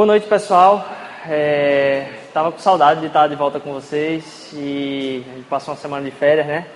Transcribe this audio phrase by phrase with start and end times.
[0.00, 0.82] Boa noite, pessoal.
[1.28, 5.78] É, tava com saudade de estar de volta com vocês e a gente passou uma
[5.78, 6.66] semana de férias, né?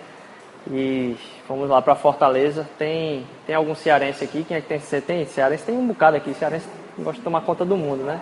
[0.70, 1.16] E
[1.48, 2.68] fomos lá para Fortaleza.
[2.76, 4.44] Tem, tem algum cearense aqui?
[4.44, 4.78] Quem é que tem?
[4.78, 5.24] Você tem?
[5.24, 6.34] Cearense tem um bocado aqui.
[6.34, 6.66] Cearense
[6.98, 8.20] gosta de tomar conta do mundo, né?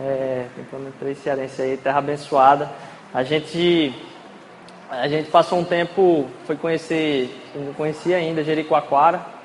[0.00, 2.70] É, tem pelo menos três cearenses aí, terra abençoada.
[3.12, 3.92] A gente,
[4.88, 9.37] a gente passou um tempo, foi conhecer, não conhecia ainda, Jericoacoara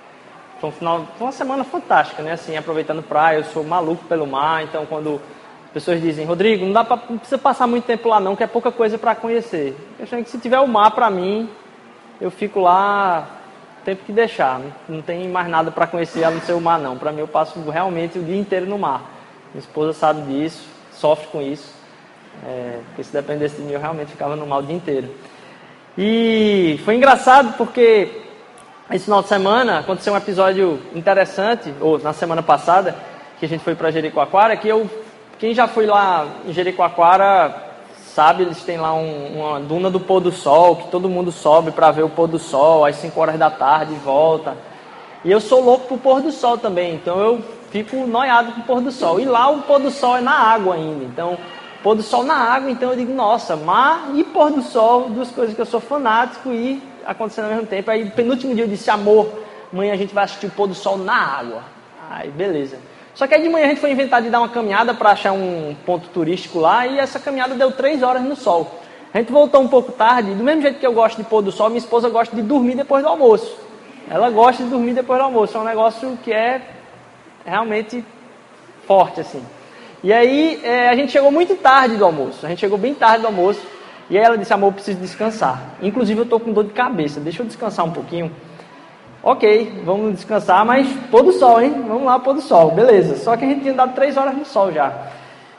[0.63, 2.33] foi, um final, foi uma semana fantástica, né?
[2.33, 5.19] Assim, aproveitando praia, eu sou maluco pelo mar, então quando
[5.65, 8.43] as pessoas dizem, Rodrigo, não, dá pra, não precisa passar muito tempo lá não, que
[8.43, 9.75] é pouca coisa para conhecer.
[9.99, 11.49] Eu acho que se tiver o mar para mim,
[12.21, 13.27] eu fico lá
[13.81, 14.57] o tempo que deixar.
[14.59, 16.97] Não, não tem mais nada para conhecer a não ser o mar não.
[16.97, 19.01] Para mim eu passo realmente o dia inteiro no mar.
[19.53, 21.73] Minha esposa sabe disso, sofre com isso.
[22.45, 25.09] É, porque se dependesse de mim eu realmente ficava no mar o dia inteiro.
[25.97, 28.23] E foi engraçado porque
[28.91, 32.95] esse final de semana aconteceu um episódio interessante, ou na semana passada,
[33.39, 34.89] que a gente foi para Jericoacoara, que eu,
[35.39, 37.71] quem já foi lá em Jericoacoara
[38.13, 41.71] sabe, eles têm lá um, uma duna do pôr do sol, que todo mundo sobe
[41.71, 44.55] para ver o pôr do sol, às 5 horas da tarde volta.
[45.25, 48.81] E eu sou louco pro pôr do sol também, então eu fico noiado pro pôr
[48.81, 49.19] do sol.
[49.19, 51.37] E lá o pôr do sol é na água ainda, então
[51.81, 55.31] pôr do sol na água, então eu digo, nossa, mar e pôr do sol, duas
[55.31, 57.89] coisas que eu sou fanático e acontecendo ao mesmo tempo.
[57.89, 59.29] Aí, penúltimo dia, eu disse: Amor,
[59.71, 61.63] amanhã a gente vai assistir o pôr do sol na água.
[62.09, 62.77] Aí, beleza.
[63.15, 65.33] Só que aí de manhã a gente foi inventar de dar uma caminhada para achar
[65.33, 68.79] um ponto turístico lá e essa caminhada deu três horas no sol.
[69.13, 71.51] A gente voltou um pouco tarde, do mesmo jeito que eu gosto de pôr do
[71.51, 73.55] sol, minha esposa gosta de dormir depois do almoço.
[74.09, 76.61] Ela gosta de dormir depois do almoço, é um negócio que é
[77.45, 78.03] realmente
[78.87, 79.45] forte assim.
[80.03, 83.21] E aí é, a gente chegou muito tarde do almoço, a gente chegou bem tarde
[83.21, 83.61] do almoço.
[84.09, 85.61] E aí ela disse, amor, eu preciso descansar.
[85.81, 88.31] Inclusive eu estou com dor de cabeça, deixa eu descansar um pouquinho.
[89.21, 91.85] Ok, vamos descansar, mas pôr do sol, hein?
[91.87, 93.15] Vamos lá, pôr do sol, beleza.
[93.15, 94.91] Só que a gente tinha dado 3 horas no sol já.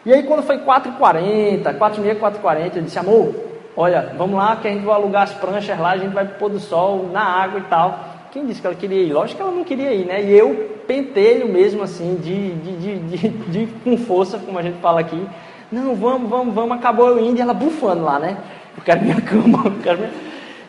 [0.04, 3.34] E aí quando foi 4h40, 4h30, 4h40, eu disse, amor,
[3.74, 6.50] olha, vamos lá que a gente vai alugar as pranchas lá, a gente vai pôr
[6.50, 7.98] do sol, na água e tal.
[8.30, 9.12] Quem disse que ela queria ir?
[9.12, 10.22] Lógico que ela não queria ir, né?
[10.22, 15.00] E eu pentelho mesmo assim, de, de, de, de com força, como a gente fala
[15.00, 15.26] aqui,
[15.70, 16.76] não, vamos, vamos, vamos.
[16.76, 18.36] Acabou indo e ela bufando lá, né?
[18.76, 20.10] Eu quero minha cama, eu quero minha...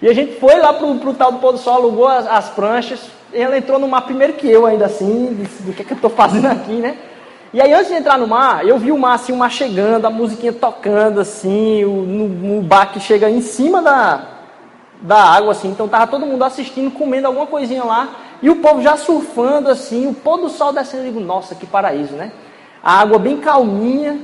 [0.02, 2.50] E a gente foi lá pro, pro tal do pôr do sol, alugou as, as
[2.50, 3.10] pranchas.
[3.34, 5.96] ela entrou no mar primeiro que eu, ainda assim, disse, do que, é que eu
[5.96, 6.98] estou fazendo aqui, né?
[7.54, 10.06] E aí, antes de entrar no mar, eu vi o mar assim, o mar chegando,
[10.06, 14.28] a musiquinha tocando, assim, o, no bar que chega em cima da,
[15.02, 15.70] da água, assim.
[15.70, 18.10] Então, tava todo mundo assistindo, comendo alguma coisinha lá.
[18.42, 21.04] E o povo já surfando, assim, o pôr do sol descendo.
[21.04, 22.34] Eu digo, nossa, que paraíso, né?
[22.84, 24.20] A água bem calminha,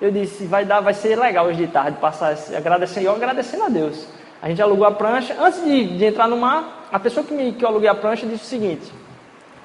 [0.00, 3.68] eu disse, vai dar, vai ser legal hoje de tarde passar agradecendo, eu agradecendo a
[3.68, 4.06] Deus.
[4.42, 7.52] A gente alugou a prancha, antes de, de entrar no mar, a pessoa que, me,
[7.52, 8.92] que eu aluguei a prancha disse o seguinte,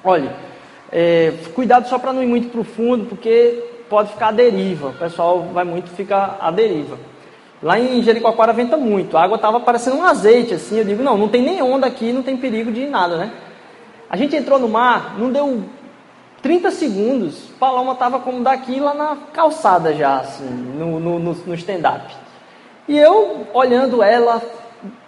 [0.02, 0.34] olha,
[0.90, 4.94] é, cuidado só para não ir muito para fundo, porque pode ficar à deriva, o
[4.94, 6.98] pessoal vai muito, fica à deriva.
[7.62, 11.16] Lá em Jericoacoara venta muito, a água estava parecendo um azeite, assim, eu digo, não,
[11.16, 13.32] não tem nem onda aqui, não tem perigo de nada, né?
[14.10, 15.62] A gente entrou no mar, não deu
[16.42, 22.12] 30 segundos, Paloma estava como daqui lá na calçada já, assim, no, no, no stand-up.
[22.88, 24.42] E eu, olhando ela,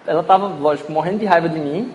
[0.07, 1.93] ela estava, lógico, morrendo de raiva de mim.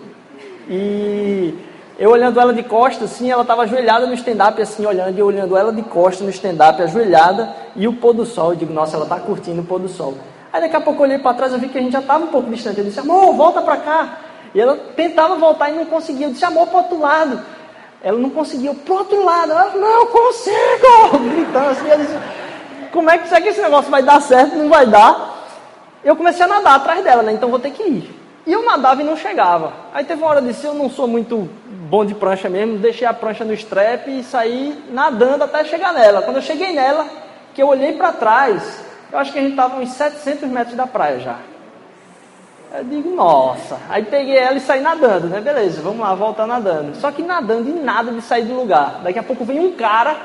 [0.68, 1.54] E
[1.98, 5.56] eu olhando ela de costas, assim, ela estava ajoelhada no stand-up, assim, olhando, e olhando
[5.56, 8.50] ela de costas no stand-up, ajoelhada, e o pôr do sol.
[8.50, 10.18] Eu digo, nossa, ela está curtindo o pôr do sol.
[10.52, 12.24] Aí daqui a pouco eu olhei para trás, eu vi que a gente já estava
[12.24, 12.78] um pouco distante.
[12.78, 14.18] Eu disse, amor, volta para cá.
[14.54, 16.26] E ela tentava voltar e não conseguia.
[16.26, 17.40] Eu disse, amor, para outro lado.
[18.02, 19.52] Ela não conseguia pro outro lado.
[19.52, 21.18] Ela não consigo!
[21.34, 21.88] Gritando assim.
[21.88, 22.18] Eu disse,
[22.92, 24.56] como é que será que esse negócio vai dar certo?
[24.56, 25.30] Não vai dar.
[26.02, 27.32] Eu comecei a nadar atrás dela, né?
[27.32, 28.20] Então vou ter que ir.
[28.46, 29.72] E eu nadava e não chegava.
[29.92, 31.48] Aí teve uma hora disse, eu não sou muito
[31.90, 36.22] bom de prancha mesmo, deixei a prancha no strap e saí nadando até chegar nela.
[36.22, 37.06] Quando eu cheguei nela,
[37.54, 38.82] que eu olhei para trás,
[39.12, 41.36] eu acho que a gente estava uns 700 metros da praia já.
[42.72, 43.78] Eu digo, nossa.
[43.88, 45.40] Aí peguei ela e saí nadando, né?
[45.40, 46.96] Beleza, vamos lá, voltar nadando.
[46.96, 49.00] Só que nadando e nada de sair do lugar.
[49.02, 50.16] Daqui a pouco vem um cara,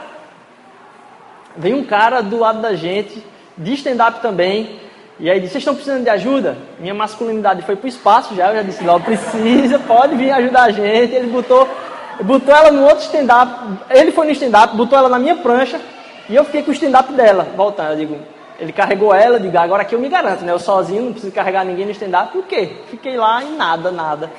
[1.57, 3.25] vem um cara do lado da gente,
[3.57, 4.79] de stand-up também.
[5.19, 6.57] E aí disse, vocês estão precisando de ajuda?
[6.77, 10.71] Minha masculinidade foi pro espaço já, eu já disse, não precisa, pode vir ajudar a
[10.71, 11.15] gente.
[11.15, 11.67] Ele botou,
[12.21, 13.53] botou ela no outro stand-up,
[13.89, 15.79] ele foi no stand-up, botou ela na minha prancha,
[16.29, 17.91] e eu fiquei com o stand-up dela, voltando.
[17.91, 18.19] Eu digo,
[18.59, 20.51] ele carregou ela, digo, agora aqui eu me garanto, né?
[20.51, 22.31] Eu sozinho, não preciso carregar ninguém no stand-up.
[22.31, 22.77] Por quê?
[22.89, 24.31] Fiquei lá e nada, nada.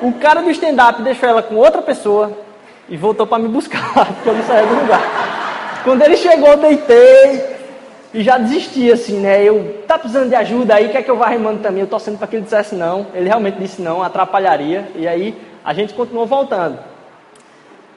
[0.00, 2.32] O cara do stand-up deixou ela com outra pessoa
[2.88, 5.02] e voltou para me buscar, porque eu não saía do lugar.
[5.82, 7.58] Quando ele chegou, eu deitei
[8.14, 9.42] e já desisti, assim, né?
[9.42, 11.82] Eu, tá precisando de ajuda aí, quer que eu vá remando também?
[11.82, 13.06] Eu torcendo para que ele dissesse não.
[13.12, 14.88] Ele realmente disse não, atrapalharia.
[14.94, 16.78] E aí a gente continuou voltando.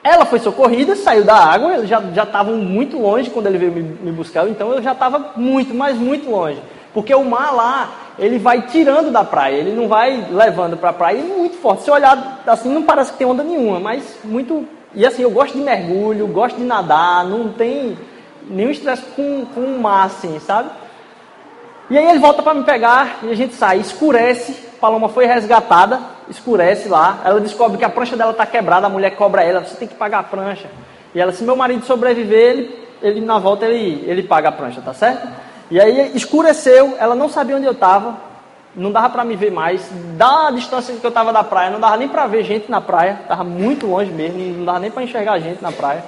[0.04, 3.82] Ela foi socorrida, saiu da água, eles já estavam muito longe quando ele veio me,
[3.82, 6.60] me buscar, então eu já estava muito, mas muito longe.
[6.92, 10.92] Porque o mar lá, ele vai tirando da praia, ele não vai levando para a
[10.92, 11.84] praia, é muito forte.
[11.84, 14.66] Se olhar assim, não parece que tem onda nenhuma, mas muito.
[14.94, 17.96] E assim, eu gosto de mergulho, gosto de nadar, não tem
[18.48, 20.70] nenhum estresse com, com o mar, assim, sabe?
[21.92, 24.54] E aí ele volta para me pegar e a gente sai, escurece.
[24.80, 27.20] Paloma foi resgatada, escurece lá.
[27.22, 29.94] Ela descobre que a prancha dela está quebrada, a mulher cobra ela, você tem que
[29.94, 30.70] pagar a prancha.
[31.14, 34.80] E ela, se meu marido sobreviver, ele, ele na volta ele, ele paga a prancha,
[34.80, 35.28] tá certo?
[35.70, 38.16] E aí escureceu, ela não sabia onde eu estava,
[38.74, 39.86] não dava para me ver mais.
[40.16, 43.18] Da distância que eu estava da praia, não dava nem para ver gente na praia,
[43.20, 46.02] estava muito longe mesmo, não dava nem para enxergar gente na praia.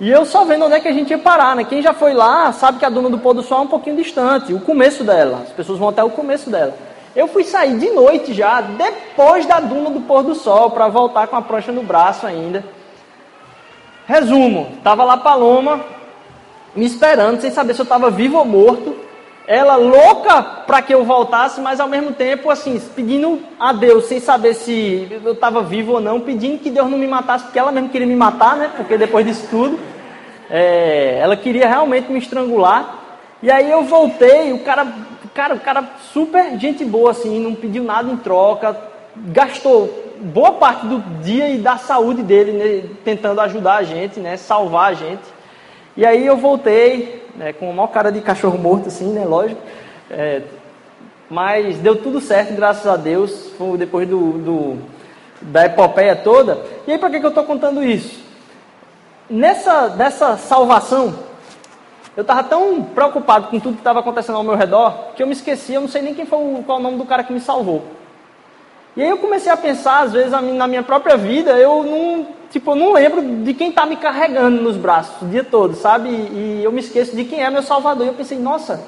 [0.00, 1.64] E eu só vendo onde é que a gente ia parar, né?
[1.64, 3.96] Quem já foi lá sabe que a duna do pôr do sol é um pouquinho
[3.96, 5.42] distante, o começo dela.
[5.42, 6.74] As pessoas vão até o começo dela.
[7.16, 11.26] Eu fui sair de noite já, depois da duna do pôr do sol, para voltar
[11.26, 12.64] com a prancha no braço ainda.
[14.06, 15.80] Resumo, tava lá Paloma,
[16.76, 18.94] me esperando, sem saber se eu estava vivo ou morto.
[19.50, 24.20] Ela louca para que eu voltasse, mas ao mesmo tempo, assim, pedindo a Deus, sem
[24.20, 27.72] saber se eu estava vivo ou não, pedindo que Deus não me matasse, porque ela
[27.72, 28.70] mesmo queria me matar, né?
[28.76, 29.80] Porque depois disso tudo,
[30.50, 32.96] é, ela queria realmente me estrangular.
[33.42, 34.86] E aí eu voltei, o cara,
[35.32, 38.76] cara, o cara super gente boa, assim, não pediu nada em troca,
[39.16, 44.36] gastou boa parte do dia e da saúde dele né, tentando ajudar a gente, né?
[44.36, 45.37] Salvar a gente.
[45.98, 49.60] E aí eu voltei, né, com uma cara de cachorro morto, assim, né, lógico.
[50.08, 50.42] É,
[51.28, 54.78] mas deu tudo certo, graças a Deus, depois do, do
[55.42, 56.64] da epopeia toda.
[56.86, 58.22] E aí, para que, que eu estou contando isso?
[59.28, 61.18] Nessa, nessa salvação,
[62.16, 65.32] eu estava tão preocupado com tudo que estava acontecendo ao meu redor, que eu me
[65.32, 67.40] esqueci, eu não sei nem quem foi o, qual o nome do cara que me
[67.40, 67.82] salvou.
[68.98, 72.72] E aí eu comecei a pensar, às vezes, na minha própria vida, eu não, tipo,
[72.72, 76.08] eu não lembro de quem está me carregando nos braços o dia todo, sabe?
[76.08, 78.04] E, eu me esqueço de quem é meu salvador.
[78.04, 78.82] E eu pensei, nossa,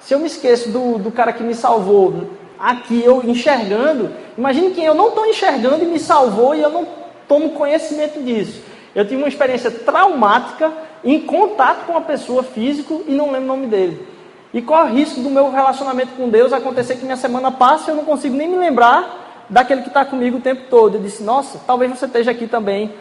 [0.00, 2.26] se eu me esqueço do, do cara que me salvou
[2.58, 6.84] aqui, eu enxergando, imagine quem eu não estou enxergando e me salvou e eu não
[7.28, 8.64] tomo conhecimento disso.
[8.96, 10.72] Eu tive uma experiência traumática
[11.04, 14.08] em contato com uma pessoa físico e não lembro o nome dele.
[14.52, 17.88] E qual é o risco do meu relacionamento com Deus acontecer que minha semana passa
[17.88, 20.96] e eu não consigo nem me lembrar daquele que está comigo o tempo todo.
[20.96, 22.92] Eu disse, nossa, talvez você esteja aqui também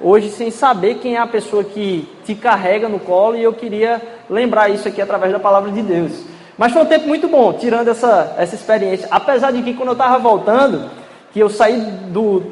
[0.00, 4.00] hoje sem saber quem é a pessoa que te carrega no colo e eu queria
[4.30, 6.12] lembrar isso aqui através da palavra de Deus.
[6.56, 9.08] Mas foi um tempo muito bom, tirando essa, essa experiência.
[9.10, 10.90] Apesar de que quando eu estava voltando,
[11.32, 12.42] que eu saí do,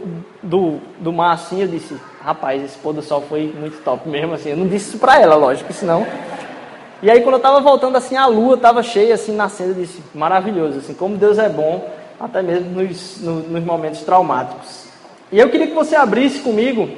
[0.42, 4.34] do, do mar assim, eu disse, rapaz, esse pôr do sol foi muito top mesmo,
[4.34, 4.50] assim.
[4.50, 6.06] Eu não disse isso para ela, lógico, senão...
[7.02, 10.02] E aí quando eu estava voltando assim, a lua estava cheia assim, nascendo, eu disse,
[10.14, 11.87] maravilhoso, assim, como Deus é bom
[12.18, 14.86] até mesmo nos, nos momentos traumáticos.
[15.30, 16.88] E eu queria que você abrisse comigo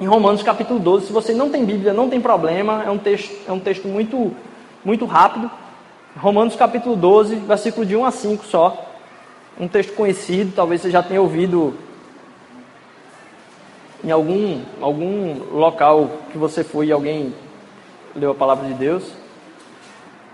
[0.00, 1.06] em Romanos capítulo 12.
[1.06, 4.34] Se você não tem Bíblia, não tem problema, é um texto, é um texto muito,
[4.84, 5.50] muito rápido.
[6.16, 8.84] Romanos capítulo 12, versículo de 1 a 5 só.
[9.58, 11.74] Um texto conhecido, talvez você já tenha ouvido
[14.04, 17.34] em algum, algum local que você foi e alguém
[18.14, 19.12] leu a palavra de Deus.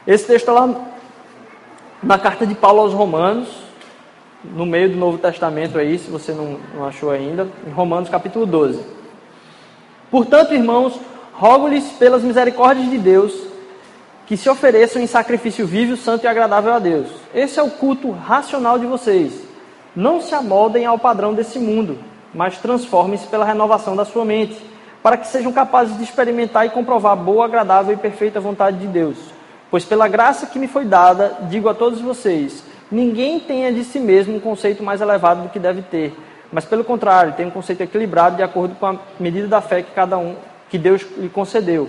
[0.07, 0.93] Esse texto está lá
[2.03, 3.49] na carta de Paulo aos Romanos,
[4.45, 8.45] no meio do Novo Testamento aí, se você não, não achou ainda, em Romanos capítulo
[8.47, 8.83] 12.
[10.11, 10.99] Portanto, irmãos,
[11.33, 13.33] rogo-lhes pelas misericórdias de Deus
[14.27, 17.09] que se ofereçam em sacrifício vivo, santo e agradável a Deus.
[17.35, 19.43] Esse é o culto racional de vocês.
[19.95, 21.99] Não se amoldem ao padrão desse mundo,
[22.33, 24.59] mas transformem-se pela renovação da sua mente,
[25.03, 28.87] para que sejam capazes de experimentar e comprovar a boa, agradável e perfeita vontade de
[28.87, 29.19] Deus.
[29.71, 33.99] Pois pela graça que me foi dada, digo a todos vocês, Ninguém tenha de si
[33.99, 36.15] mesmo um conceito mais elevado do que deve ter,
[36.53, 39.93] mas pelo contrário, tem um conceito equilibrado de acordo com a medida da fé que
[39.93, 40.37] cada um
[40.69, 41.89] que Deus lhe concedeu.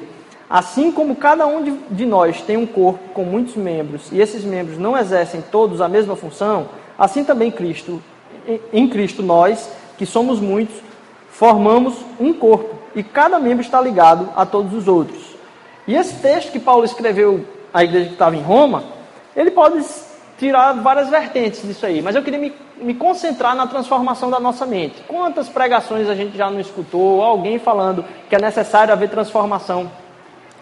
[0.49, 4.45] Assim como cada um de, de nós tem um corpo com muitos membros e esses
[4.45, 8.01] membros não exercem todos a mesma função, assim também Cristo,
[8.71, 10.77] em Cristo nós, que somos muitos,
[11.31, 15.35] formamos um corpo e cada membro está ligado a todos os outros.
[15.85, 18.85] E esse texto que Paulo escreveu à igreja que estava em Roma,
[19.35, 19.83] ele pode
[20.43, 24.65] tirar várias vertentes disso aí, mas eu queria me, me concentrar na transformação da nossa
[24.65, 25.01] mente.
[25.07, 29.89] Quantas pregações a gente já não escutou, alguém falando que é necessário haver transformação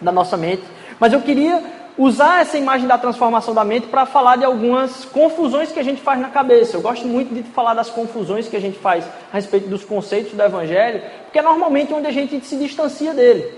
[0.00, 0.62] da nossa mente,
[1.00, 1.60] mas eu queria
[1.98, 6.00] usar essa imagem da transformação da mente para falar de algumas confusões que a gente
[6.00, 6.76] faz na cabeça.
[6.76, 10.32] Eu gosto muito de falar das confusões que a gente faz a respeito dos conceitos
[10.32, 13.52] do Evangelho, porque é normalmente onde a gente se distancia dele.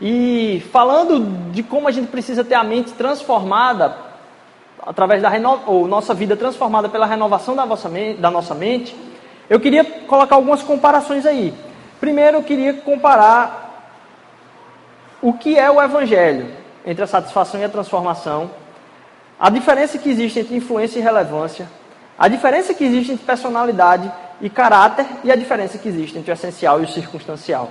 [0.00, 4.13] E falando de como a gente precisa ter a mente transformada
[4.86, 5.30] através da
[5.66, 8.94] ou nossa vida transformada pela renovação da, vossa mente, da nossa mente,
[9.48, 11.54] eu queria colocar algumas comparações aí.
[12.00, 13.64] Primeiro eu queria comparar
[15.22, 16.48] o que é o Evangelho
[16.84, 18.50] entre a satisfação e a transformação,
[19.40, 21.66] a diferença que existe entre influência e relevância,
[22.18, 26.34] a diferença que existe entre personalidade e caráter e a diferença que existe entre o
[26.34, 27.70] essencial e o circunstancial.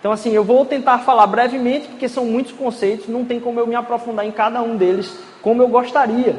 [0.00, 3.66] Então, assim, eu vou tentar falar brevemente, porque são muitos conceitos, não tem como eu
[3.66, 6.36] me aprofundar em cada um deles como eu gostaria.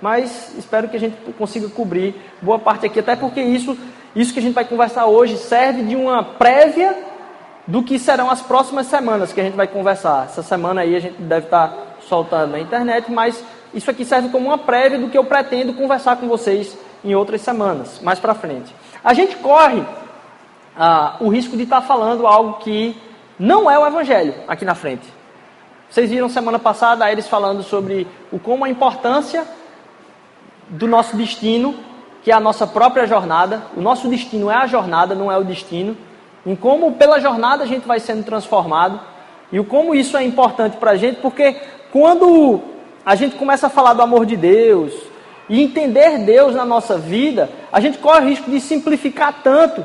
[0.00, 3.76] Mas espero que a gente consiga cobrir boa parte aqui, até porque isso,
[4.16, 6.96] isso que a gente vai conversar hoje serve de uma prévia
[7.66, 10.24] do que serão as próximas semanas que a gente vai conversar.
[10.24, 14.46] Essa semana aí a gente deve estar soltando na internet, mas isso aqui serve como
[14.46, 18.74] uma prévia do que eu pretendo conversar com vocês em outras semanas, mais para frente.
[19.04, 19.84] A gente corre
[20.76, 22.96] ah, o risco de estar tá falando algo que
[23.38, 25.06] não é o Evangelho aqui na frente.
[25.90, 29.46] Vocês viram semana passada eles falando sobre o como a importância
[30.68, 31.74] do nosso destino,
[32.22, 33.62] que é a nossa própria jornada.
[33.76, 35.96] O nosso destino é a jornada, não é o destino.
[36.46, 39.00] Em como pela jornada a gente vai sendo transformado
[39.52, 41.56] e o como isso é importante para a gente, porque
[41.92, 42.60] quando
[43.04, 44.94] a gente começa a falar do amor de Deus
[45.46, 49.84] e entender Deus na nossa vida, a gente corre o risco de simplificar tanto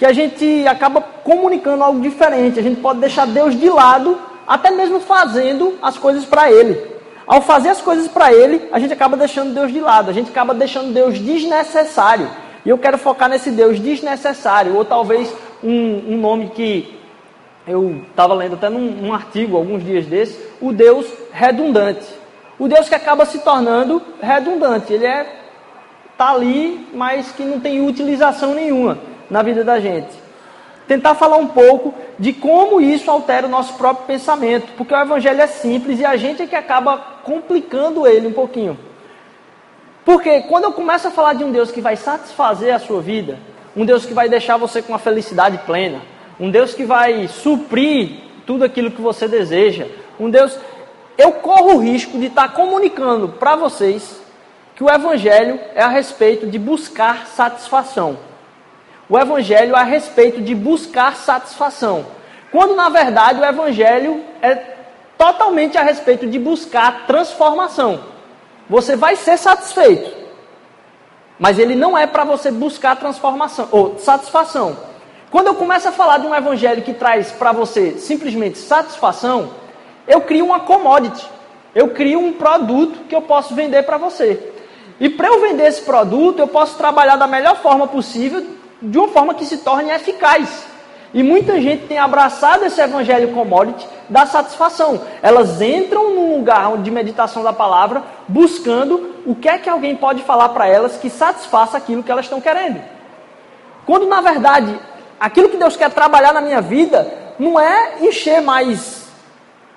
[0.00, 2.58] que a gente acaba comunicando algo diferente.
[2.58, 6.80] A gente pode deixar Deus de lado, até mesmo fazendo as coisas para Ele.
[7.26, 10.30] Ao fazer as coisas para Ele, a gente acaba deixando Deus de lado, a gente
[10.30, 12.30] acaba deixando Deus desnecessário.
[12.64, 15.30] E eu quero focar nesse Deus desnecessário, ou talvez
[15.62, 16.98] um, um nome que
[17.66, 22.06] eu estava lendo até num, num artigo alguns dias desses, o Deus redundante.
[22.58, 24.94] O Deus que acaba se tornando redundante.
[24.94, 25.40] Ele é
[26.16, 30.10] tá ali, mas que não tem utilização nenhuma na vida da gente.
[30.88, 35.40] Tentar falar um pouco de como isso altera o nosso próprio pensamento, porque o evangelho
[35.40, 38.76] é simples e a gente é que acaba complicando ele um pouquinho.
[40.04, 43.38] Porque quando eu começo a falar de um Deus que vai satisfazer a sua vida,
[43.76, 46.02] um Deus que vai deixar você com uma felicidade plena,
[46.40, 49.86] um Deus que vai suprir tudo aquilo que você deseja,
[50.18, 50.58] um Deus.
[51.16, 54.20] Eu corro o risco de estar comunicando para vocês
[54.74, 58.29] que o Evangelho é a respeito de buscar satisfação
[59.10, 62.06] o Evangelho a respeito de buscar satisfação.
[62.52, 64.54] Quando na verdade o Evangelho é
[65.18, 68.00] totalmente a respeito de buscar transformação.
[68.68, 70.16] Você vai ser satisfeito,
[71.38, 74.76] mas ele não é para você buscar transformação ou satisfação.
[75.28, 79.50] Quando eu começo a falar de um evangelho que traz para você simplesmente satisfação,
[80.06, 81.28] eu crio uma commodity.
[81.74, 84.52] Eu crio um produto que eu posso vender para você.
[84.98, 88.44] E para eu vender esse produto, eu posso trabalhar da melhor forma possível,
[88.80, 90.66] de uma forma que se torne eficaz.
[91.12, 95.00] E muita gente tem abraçado esse evangelho commodity da satisfação.
[95.20, 100.22] Elas entram num lugar de meditação da palavra buscando o que é que alguém pode
[100.22, 102.80] falar para elas que satisfaça aquilo que elas estão querendo.
[103.84, 104.78] Quando na verdade
[105.18, 109.08] aquilo que Deus quer trabalhar na minha vida não é encher mais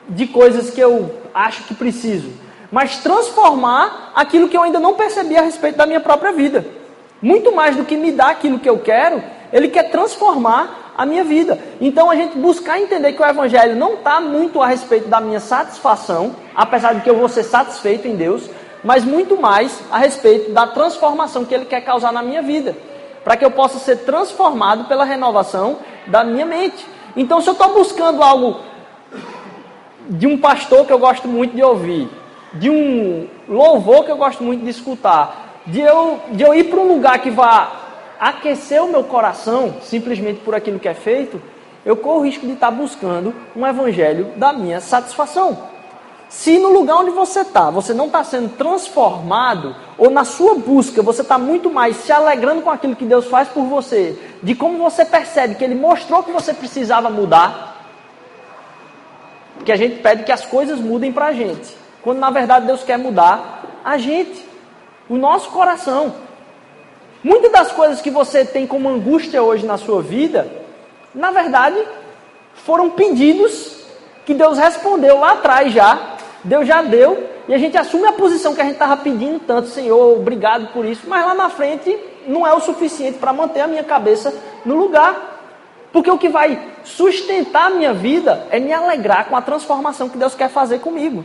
[0.08, 2.32] de coisas que eu acho que preciso,
[2.72, 6.83] mas transformar aquilo que eu ainda não percebi a respeito da minha própria vida.
[7.24, 11.24] Muito mais do que me dar aquilo que eu quero, ele quer transformar a minha
[11.24, 11.58] vida.
[11.80, 15.40] Então a gente buscar entender que o Evangelho não está muito a respeito da minha
[15.40, 18.50] satisfação, apesar de que eu vou ser satisfeito em Deus,
[18.84, 22.76] mas muito mais a respeito da transformação que ele quer causar na minha vida,
[23.24, 25.78] para que eu possa ser transformado pela renovação
[26.08, 26.86] da minha mente.
[27.16, 28.60] Então, se eu estou buscando algo
[30.10, 32.10] de um pastor que eu gosto muito de ouvir,
[32.56, 36.80] de um louvor que eu gosto muito de escutar, de eu, de eu ir para
[36.80, 37.72] um lugar que vá
[38.20, 41.42] aquecer o meu coração, simplesmente por aquilo que é feito,
[41.86, 45.74] eu corro o risco de estar buscando um evangelho da minha satisfação.
[46.30, 51.02] Se no lugar onde você está, você não está sendo transformado, ou na sua busca
[51.02, 54.78] você está muito mais se alegrando com aquilo que Deus faz por você, de como
[54.80, 57.86] você percebe que Ele mostrou que você precisava mudar,
[59.64, 62.84] que a gente pede que as coisas mudem para a gente, quando na verdade Deus
[62.84, 64.53] quer mudar a gente
[65.10, 66.14] o nosso coração.
[67.24, 70.48] Muitas das coisas que você tem como angústia hoje na sua vida,
[71.14, 71.78] na verdade,
[72.54, 73.86] foram pedidos
[74.26, 76.18] que Deus respondeu lá atrás já.
[76.44, 79.70] Deus já deu e a gente assume a posição que a gente estava pedindo tanto,
[79.70, 83.68] Senhor, obrigado por isso, mas lá na frente não é o suficiente para manter a
[83.68, 84.34] minha cabeça
[84.66, 85.32] no lugar.
[85.92, 90.18] Porque o que vai sustentar a minha vida é me alegrar com a transformação que
[90.18, 91.24] Deus quer fazer comigo.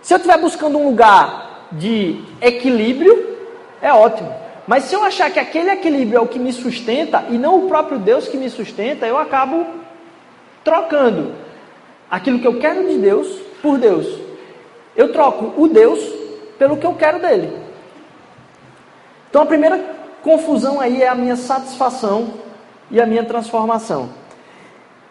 [0.00, 3.36] Se eu estiver buscando um lugar de equilíbrio,
[3.80, 4.32] é ótimo.
[4.66, 7.68] Mas se eu achar que aquele equilíbrio é o que me sustenta e não o
[7.68, 9.66] próprio Deus que me sustenta, eu acabo
[10.62, 11.32] trocando
[12.10, 13.28] aquilo que eu quero de Deus
[13.60, 14.06] por Deus.
[14.94, 16.00] Eu troco o Deus
[16.58, 17.56] pelo que eu quero dele.
[19.28, 19.82] Então a primeira
[20.22, 22.34] confusão aí é a minha satisfação
[22.90, 24.10] e a minha transformação.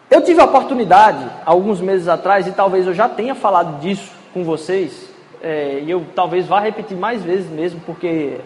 [0.10, 4.44] Eu tive a oportunidade, alguns meses atrás, e talvez eu já tenha falado disso com
[4.44, 5.11] vocês,
[5.42, 8.38] é, e eu talvez vá repetir mais vezes mesmo, porque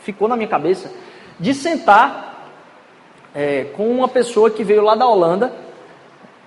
[0.00, 0.90] ficou na minha cabeça,
[1.38, 2.50] de sentar
[3.34, 5.52] é, com uma pessoa que veio lá da Holanda,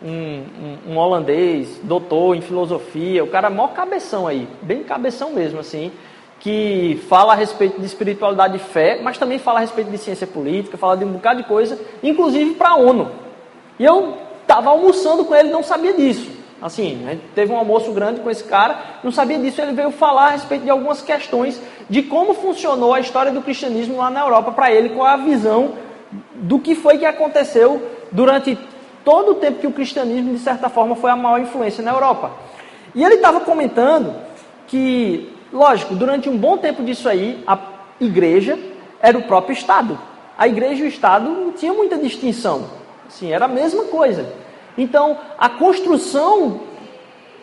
[0.04, 5.60] um, um, um, holandês, doutor em filosofia, o cara maior cabeção aí, bem cabeção mesmo,
[5.60, 5.92] assim,
[6.40, 10.28] que fala a respeito de espiritualidade e fé, mas também fala a respeito de ciência
[10.28, 13.10] política, fala de um bocado de coisa, inclusive para a ONU.
[13.80, 16.30] E eu estava almoçando com ele, não sabia disso.
[16.66, 19.92] Assim, a gente teve um almoço grande com esse cara, não sabia disso, ele veio
[19.92, 24.22] falar a respeito de algumas questões de como funcionou a história do cristianismo lá na
[24.22, 25.74] Europa para ele, com a visão
[26.34, 28.58] do que foi que aconteceu durante
[29.04, 32.32] todo o tempo que o cristianismo, de certa forma, foi a maior influência na Europa.
[32.96, 34.16] E ele estava comentando
[34.66, 37.60] que, lógico, durante um bom tempo disso aí, a
[38.02, 38.58] igreja
[39.00, 40.00] era o próprio Estado.
[40.36, 42.66] A igreja e o Estado não tinha muita distinção.
[43.08, 44.45] Sim, era a mesma coisa.
[44.78, 46.62] Então, a construção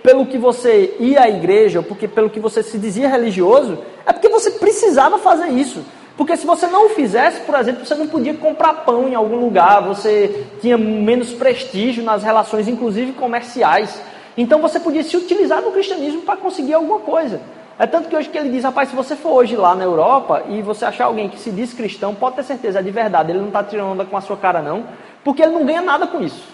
[0.03, 4.13] pelo que você ia à igreja, ou porque pelo que você se dizia religioso, é
[4.13, 5.83] porque você precisava fazer isso.
[6.17, 9.37] Porque se você não o fizesse, por exemplo, você não podia comprar pão em algum
[9.37, 14.01] lugar, você tinha menos prestígio nas relações, inclusive comerciais.
[14.37, 17.41] Então você podia se utilizar do cristianismo para conseguir alguma coisa.
[17.79, 20.45] É tanto que hoje que ele diz, rapaz, se você for hoje lá na Europa
[20.49, 23.41] e você achar alguém que se diz cristão, pode ter certeza, é de verdade, ele
[23.41, 24.85] não está tirando onda com a sua cara não,
[25.25, 26.45] porque ele não ganha nada com isso.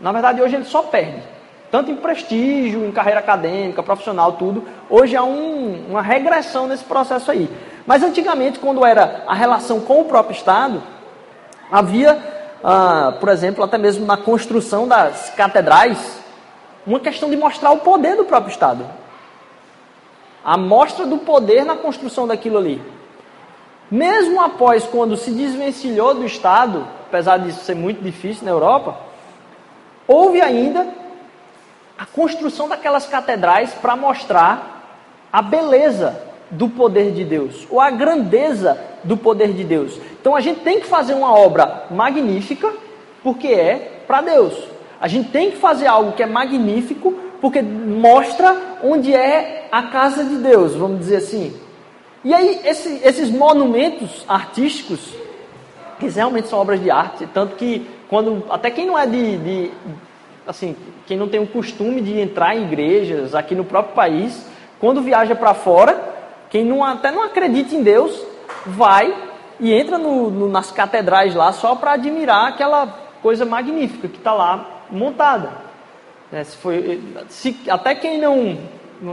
[0.00, 1.22] Na verdade, hoje ele só perde.
[1.70, 4.64] Tanto em prestígio, em carreira acadêmica, profissional, tudo.
[4.88, 7.50] Hoje há um, uma regressão nesse processo aí.
[7.86, 10.82] Mas antigamente, quando era a relação com o próprio Estado,
[11.70, 12.18] havia,
[12.64, 16.20] ah, por exemplo, até mesmo na construção das catedrais,
[16.86, 18.86] uma questão de mostrar o poder do próprio Estado.
[20.42, 22.80] A mostra do poder na construção daquilo ali.
[23.90, 29.07] Mesmo após quando se desvencilhou do Estado, apesar disso ser muito difícil na Europa,
[30.08, 30.88] houve ainda
[31.98, 38.78] a construção daquelas catedrais para mostrar a beleza do poder de Deus, ou a grandeza
[39.04, 40.00] do poder de Deus.
[40.20, 42.72] Então a gente tem que fazer uma obra magnífica,
[43.22, 44.54] porque é para Deus.
[45.00, 50.24] A gente tem que fazer algo que é magnífico, porque mostra onde é a casa
[50.24, 51.54] de Deus, vamos dizer assim.
[52.24, 55.00] E aí, esse, esses monumentos artísticos,
[56.00, 59.70] que realmente são obras de arte, tanto que quando até quem não é de, de
[60.46, 60.74] assim,
[61.06, 64.46] quem não tem o costume de entrar em igrejas aqui no próprio país,
[64.80, 66.00] quando viaja para fora,
[66.48, 68.24] quem não, até não acredita em Deus,
[68.64, 69.14] vai
[69.60, 72.86] e entra no, no, nas catedrais lá só para admirar aquela
[73.20, 75.50] coisa magnífica que está lá montada.
[76.32, 78.58] É, se foi, se, até quem não,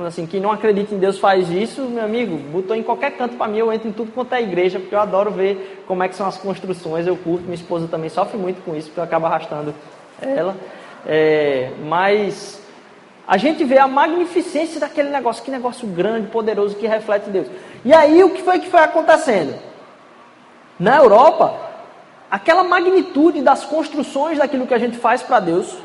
[0.06, 3.48] assim, quem não acredita em Deus faz isso, meu amigo, botou em qualquer canto para
[3.48, 6.16] mim, eu entro em tudo quanto é igreja, porque eu adoro ver como é que
[6.16, 9.26] são as construções, eu curto, minha esposa também sofre muito com isso, porque eu acabo
[9.26, 9.74] arrastando
[10.22, 10.56] ela.
[11.06, 12.62] É, mas
[13.28, 17.48] a gente vê a magnificência daquele negócio, que negócio grande, poderoso, que reflete Deus.
[17.84, 19.56] E aí o que foi que foi acontecendo?
[20.80, 21.54] Na Europa,
[22.30, 25.78] aquela magnitude das construções daquilo que a gente faz para Deus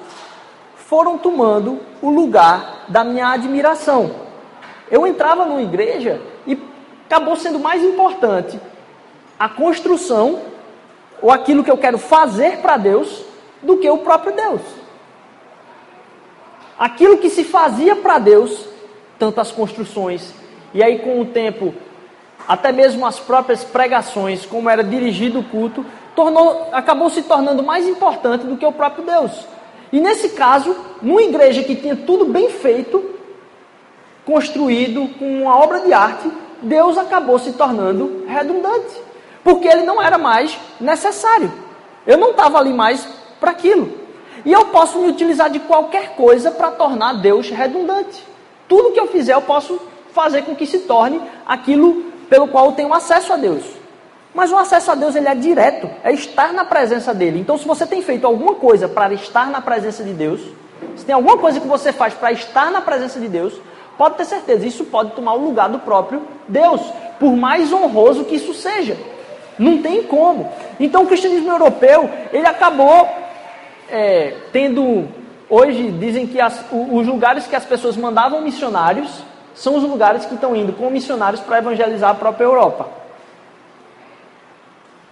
[0.90, 4.10] foram tomando o lugar da minha admiração.
[4.90, 6.60] Eu entrava numa igreja e
[7.06, 8.58] acabou sendo mais importante
[9.38, 10.40] a construção
[11.22, 13.22] ou aquilo que eu quero fazer para Deus
[13.62, 14.60] do que o próprio Deus.
[16.76, 18.66] Aquilo que se fazia para Deus,
[19.16, 20.34] tantas construções,
[20.74, 21.72] e aí com o tempo,
[22.48, 27.86] até mesmo as próprias pregações, como era dirigido o culto, tornou, acabou se tornando mais
[27.86, 29.46] importante do que o próprio Deus.
[29.92, 33.14] E nesse caso, numa igreja que tinha tudo bem feito,
[34.24, 36.30] construído com uma obra de arte,
[36.62, 39.00] Deus acabou se tornando redundante,
[39.42, 41.52] porque ele não era mais necessário.
[42.06, 43.06] Eu não estava ali mais
[43.40, 43.98] para aquilo.
[44.44, 48.24] E eu posso me utilizar de qualquer coisa para tornar Deus redundante.
[48.68, 49.80] Tudo que eu fizer, eu posso
[50.12, 53.79] fazer com que se torne aquilo pelo qual eu tenho acesso a Deus.
[54.34, 57.40] Mas o acesso a Deus ele é direto, é estar na presença dele.
[57.40, 60.40] Então, se você tem feito alguma coisa para estar na presença de Deus,
[60.96, 63.60] se tem alguma coisa que você faz para estar na presença de Deus,
[63.98, 66.80] pode ter certeza, isso pode tomar o lugar do próprio Deus,
[67.18, 68.96] por mais honroso que isso seja.
[69.58, 70.48] Não tem como.
[70.78, 73.08] Então, o cristianismo europeu, ele acabou
[73.90, 75.08] é, tendo.
[75.48, 79.10] Hoje dizem que as, os lugares que as pessoas mandavam missionários
[79.52, 82.99] são os lugares que estão indo com missionários para evangelizar a própria Europa.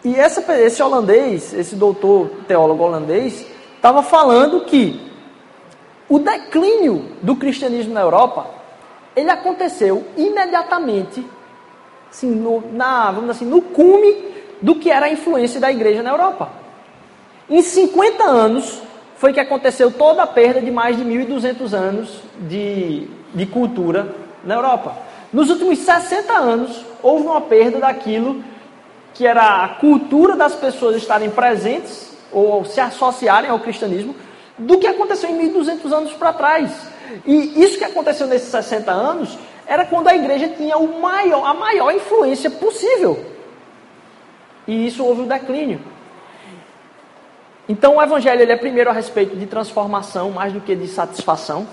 [0.04, 5.08] E essa, esse holandês, esse doutor teólogo holandês, estava falando que
[6.08, 8.46] o declínio do cristianismo na Europa,
[9.16, 11.26] ele aconteceu imediatamente,
[12.08, 14.28] assim, no, na, vamos assim, no cume
[14.62, 16.50] do que era a influência da igreja na Europa.
[17.50, 18.80] Em 50 anos
[19.16, 24.54] foi que aconteceu toda a perda de mais de 1.200 anos de, de cultura na
[24.54, 24.96] Europa.
[25.32, 28.42] Nos últimos 60 anos, houve uma perda daquilo
[29.14, 34.14] que era a cultura das pessoas estarem presentes ou se associarem ao cristianismo,
[34.58, 36.70] do que aconteceu em 1.200 anos para trás.
[37.26, 41.54] E isso que aconteceu nesses 60 anos era quando a igreja tinha o maior, a
[41.54, 43.24] maior influência possível.
[44.66, 45.80] E isso houve um declínio.
[47.68, 51.66] Então o evangelho ele é primeiro a respeito de transformação mais do que de satisfação.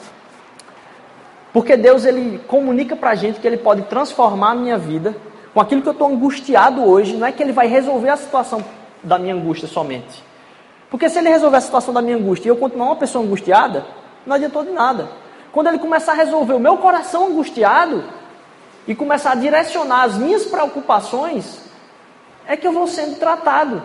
[1.53, 5.15] Porque Deus ele comunica para a gente que ele pode transformar a minha vida
[5.55, 7.15] com aquilo que eu estou angustiado hoje.
[7.15, 8.63] Não é que ele vai resolver a situação
[9.01, 10.21] da minha angústia somente.
[10.91, 13.85] Porque se ele resolver a situação da minha angústia e eu continuar uma pessoa angustiada,
[14.25, 15.07] não adiantou de nada.
[15.53, 18.03] Quando ele começar a resolver o meu coração angustiado
[18.85, 21.61] e começar a direcionar as minhas preocupações,
[22.45, 23.81] é que eu vou sendo tratado.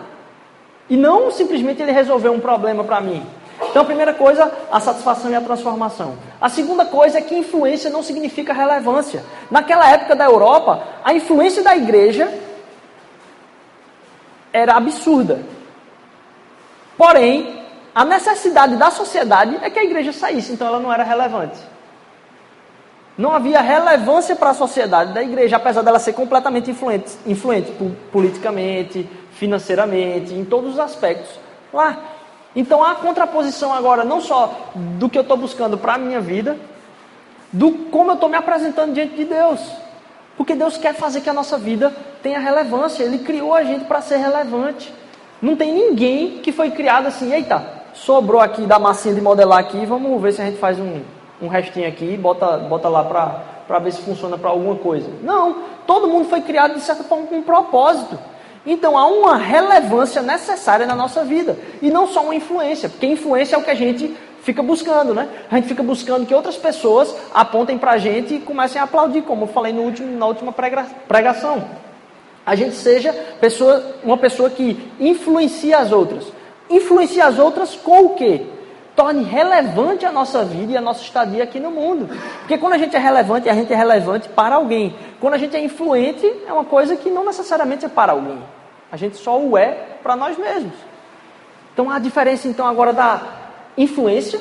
[0.89, 3.25] E não simplesmente ele resolver um problema para mim.
[3.69, 6.17] Então, a primeira coisa, a satisfação e a transformação.
[6.39, 9.23] A segunda coisa é que influência não significa relevância.
[9.49, 12.31] Naquela época da Europa, a influência da igreja
[14.51, 15.39] era absurda.
[16.97, 17.61] Porém,
[17.93, 21.57] a necessidade da sociedade é que a igreja saísse, então ela não era relevante.
[23.17, 27.71] Não havia relevância para a sociedade da igreja, apesar dela ser completamente influente, influente
[28.11, 31.39] politicamente, financeiramente, em todos os aspectos.
[31.73, 31.97] Lá.
[32.55, 36.57] Então há contraposição agora, não só do que eu estou buscando para a minha vida,
[37.51, 39.61] do como eu estou me apresentando diante de Deus.
[40.37, 43.03] Porque Deus quer fazer que a nossa vida tenha relevância.
[43.03, 44.93] Ele criou a gente para ser relevante.
[45.41, 49.85] Não tem ninguém que foi criado assim, eita, sobrou aqui da massinha de modelar aqui,
[49.85, 51.01] vamos ver se a gente faz um,
[51.41, 53.03] um restinho aqui e bota, bota lá
[53.67, 55.09] para ver se funciona para alguma coisa.
[55.23, 58.19] Não, todo mundo foi criado de certa forma com um propósito.
[58.65, 61.57] Então há uma relevância necessária na nossa vida.
[61.81, 65.27] E não só uma influência, porque influência é o que a gente fica buscando, né?
[65.49, 69.23] A gente fica buscando que outras pessoas apontem para a gente e comecem a aplaudir,
[69.23, 70.53] como eu falei no último, na última
[71.07, 71.63] pregação.
[72.45, 76.25] A gente seja pessoa, uma pessoa que influencia as outras.
[76.69, 78.45] Influencia as outras com o quê?
[79.01, 82.07] Torne relevante a nossa vida e a nossa estadia aqui no mundo.
[82.41, 84.95] Porque quando a gente é relevante, a gente é relevante para alguém.
[85.19, 88.37] Quando a gente é influente, é uma coisa que não necessariamente é para alguém.
[88.91, 89.71] A gente só o é
[90.03, 90.75] para nós mesmos.
[91.73, 93.23] Então a diferença então agora da
[93.75, 94.39] influência.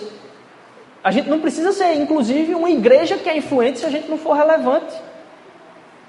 [1.02, 4.18] A gente não precisa ser, inclusive, uma igreja que é influente se a gente não
[4.18, 4.94] for relevante.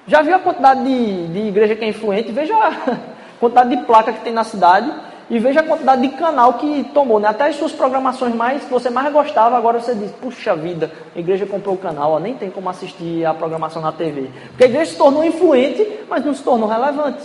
[0.06, 2.34] Já viu a quantidade de, de igreja que é influente?
[2.34, 2.98] Veja a
[3.40, 4.94] quantidade de placa que tem na cidade
[5.32, 7.30] e veja a quantidade de canal que tomou, né?
[7.30, 11.20] Até as suas programações mais que você mais gostava, agora você diz, puxa vida, a
[11.20, 14.30] igreja comprou o canal, ó, nem tem como assistir a programação na TV.
[14.50, 17.24] Porque a igreja se tornou influente, mas não se tornou relevante.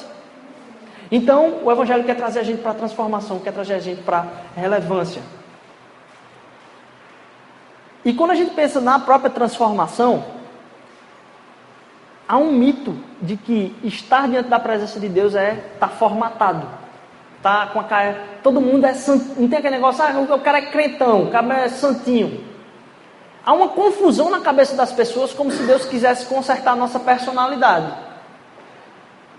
[1.11, 4.25] Então, o Evangelho quer trazer a gente para a transformação, quer trazer a gente para
[4.55, 5.21] relevância.
[8.05, 10.25] E quando a gente pensa na própria transformação,
[12.29, 16.86] há um mito de que estar diante da presença de Deus é estar tá formatado.
[17.42, 18.20] Tá com a cara.
[18.42, 19.40] Todo mundo é santo.
[19.40, 22.44] Não tem aquele negócio, ah, o cara é crentão, o cara é santinho.
[23.44, 27.92] Há uma confusão na cabeça das pessoas, como se Deus quisesse consertar a nossa personalidade.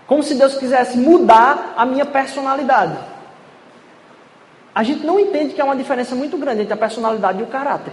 [0.06, 2.96] Como se Deus quisesse mudar a minha personalidade.
[4.74, 7.48] A gente não entende que há uma diferença muito grande entre a personalidade e o
[7.48, 7.92] caráter.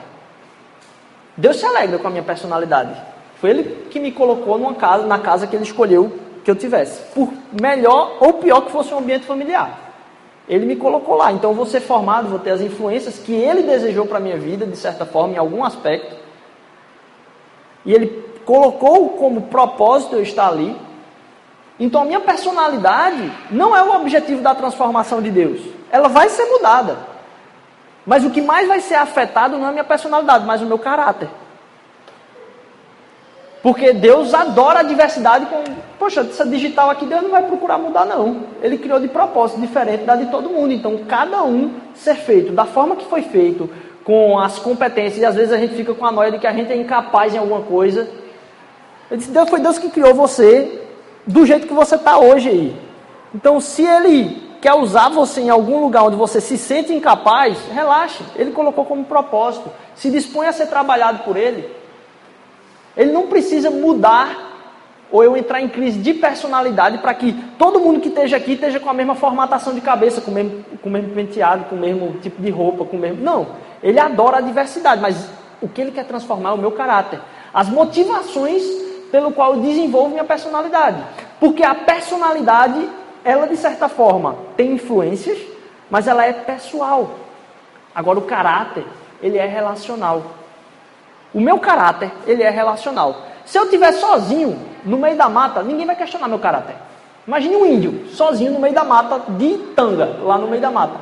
[1.35, 2.95] Deus se alegra com a minha personalidade.
[3.41, 7.01] Foi Ele que me colocou numa casa, na casa que Ele escolheu que eu tivesse.
[7.13, 9.84] Por melhor ou pior que fosse um ambiente familiar.
[10.47, 11.31] Ele me colocou lá.
[11.31, 14.37] Então eu vou ser formado, vou ter as influências que Ele desejou para a minha
[14.37, 16.15] vida, de certa forma, em algum aspecto.
[17.85, 20.75] E Ele colocou como propósito eu estar ali.
[21.79, 25.61] Então a minha personalidade não é o objetivo da transformação de Deus.
[25.91, 26.97] Ela vai ser mudada.
[28.05, 30.77] Mas o que mais vai ser afetado não é a minha personalidade, mas o meu
[30.77, 31.27] caráter.
[33.65, 35.63] Porque Deus adora a diversidade com.
[35.97, 38.43] Poxa, essa digital aqui Deus não vai procurar mudar, não.
[38.61, 40.71] Ele criou de propósito diferente da de todo mundo.
[40.71, 43.67] Então, cada um ser feito da forma que foi feito,
[44.03, 46.53] com as competências, e às vezes a gente fica com a noia de que a
[46.53, 48.07] gente é incapaz em alguma coisa.
[49.09, 50.83] Ele disse, Deus foi Deus que criou você
[51.25, 52.79] do jeito que você está hoje aí.
[53.33, 58.23] Então, se Ele quer usar você em algum lugar onde você se sente incapaz, relaxe.
[58.35, 59.71] Ele colocou como propósito.
[59.95, 61.83] Se dispõe a ser trabalhado por Ele.
[62.95, 64.53] Ele não precisa mudar
[65.11, 68.79] ou eu entrar em crise de personalidade para que todo mundo que esteja aqui esteja
[68.79, 71.79] com a mesma formatação de cabeça, com o mesmo, com o mesmo penteado, com o
[71.79, 73.23] mesmo tipo de roupa, com o mesmo.
[73.23, 73.47] Não.
[73.83, 75.29] Ele adora a diversidade, mas
[75.61, 77.19] o que ele quer transformar é o meu caráter.
[77.53, 78.63] As motivações
[79.11, 81.01] pelo qual eu desenvolvo minha personalidade.
[81.39, 82.89] Porque a personalidade,
[83.23, 85.37] ela de certa forma tem influências,
[85.89, 87.11] mas ela é pessoal.
[87.93, 88.83] Agora, o caráter,
[89.21, 90.23] ele é relacional.
[91.35, 93.23] O meu caráter, ele é relacional.
[93.45, 96.77] Se eu estiver sozinho no meio da mata, ninguém vai questionar meu caráter.
[97.27, 100.97] Imagine um índio sozinho no meio da mata, de tanga, lá no meio da mata,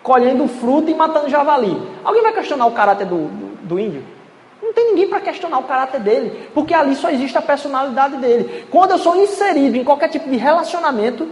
[0.00, 1.76] colhendo fruta e matando javali.
[2.04, 4.04] Alguém vai questionar o caráter do, do, do índio?
[4.62, 8.64] Não tem ninguém para questionar o caráter dele, porque ali só existe a personalidade dele.
[8.70, 11.26] Quando eu sou inserido em qualquer tipo de relacionamento,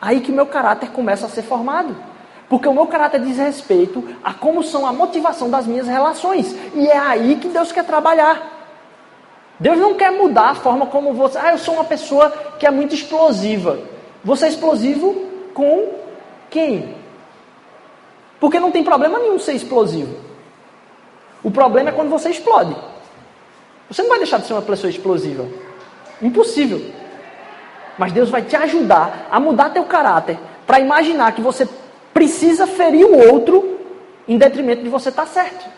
[0.00, 1.94] aí que meu caráter começa a ser formado.
[2.48, 6.54] Porque o meu caráter diz respeito a como são a motivação das minhas relações.
[6.74, 8.54] E é aí que Deus quer trabalhar.
[9.58, 11.38] Deus não quer mudar a forma como você.
[11.38, 13.78] Ah, eu sou uma pessoa que é muito explosiva.
[14.22, 15.14] Você é explosivo
[15.54, 15.90] com
[16.50, 16.94] quem?
[18.40, 20.14] Porque não tem problema nenhum ser explosivo.
[21.42, 22.76] O problema é quando você explode.
[23.88, 25.46] Você não vai deixar de ser uma pessoa explosiva.
[26.20, 26.80] Impossível.
[27.96, 31.68] Mas Deus vai te ajudar a mudar teu caráter para imaginar que você
[32.14, 33.80] precisa ferir o outro
[34.26, 35.68] em detrimento de você estar tá certo.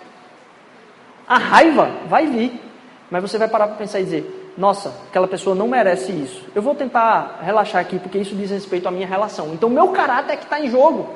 [1.27, 2.63] A raiva vai vir.
[3.11, 6.45] Mas você vai parar para pensar e dizer: nossa, aquela pessoa não merece isso.
[6.55, 9.53] Eu vou tentar relaxar aqui porque isso diz respeito à minha relação.
[9.53, 11.09] Então, meu caráter é que está em jogo.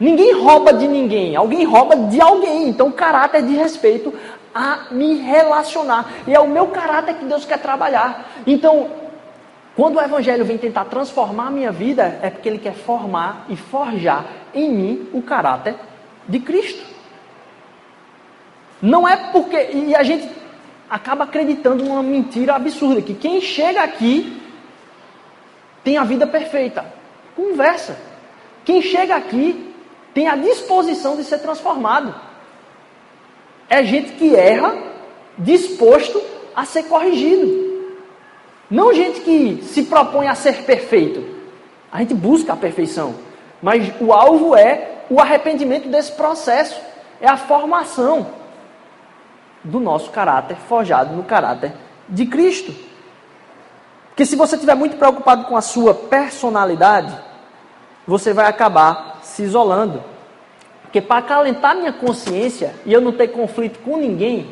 [0.00, 2.68] Ninguém rouba de ninguém, alguém rouba de alguém.
[2.68, 4.14] Então, o caráter diz respeito
[4.54, 6.08] a me relacionar.
[6.26, 8.30] E é o meu caráter que Deus quer trabalhar.
[8.46, 8.88] Então,
[9.78, 13.54] quando o Evangelho vem tentar transformar a minha vida, é porque ele quer formar e
[13.54, 15.76] forjar em mim o caráter
[16.26, 16.84] de Cristo.
[18.82, 19.70] Não é porque.
[19.72, 20.28] E a gente
[20.90, 24.42] acaba acreditando numa mentira absurda, que quem chega aqui
[25.84, 26.84] tem a vida perfeita.
[27.36, 27.96] Conversa.
[28.64, 29.72] Quem chega aqui
[30.12, 32.12] tem a disposição de ser transformado.
[33.70, 34.76] É gente que erra,
[35.38, 36.20] disposto
[36.56, 37.67] a ser corrigido.
[38.70, 41.24] Não gente que se propõe a ser perfeito.
[41.90, 43.14] A gente busca a perfeição.
[43.62, 46.80] Mas o alvo é o arrependimento desse processo.
[47.20, 48.26] É a formação
[49.64, 51.72] do nosso caráter, forjado no caráter
[52.08, 52.74] de Cristo.
[54.08, 57.16] Porque se você estiver muito preocupado com a sua personalidade,
[58.06, 60.02] você vai acabar se isolando.
[60.82, 64.48] Porque para acalentar minha consciência e eu não ter conflito com ninguém,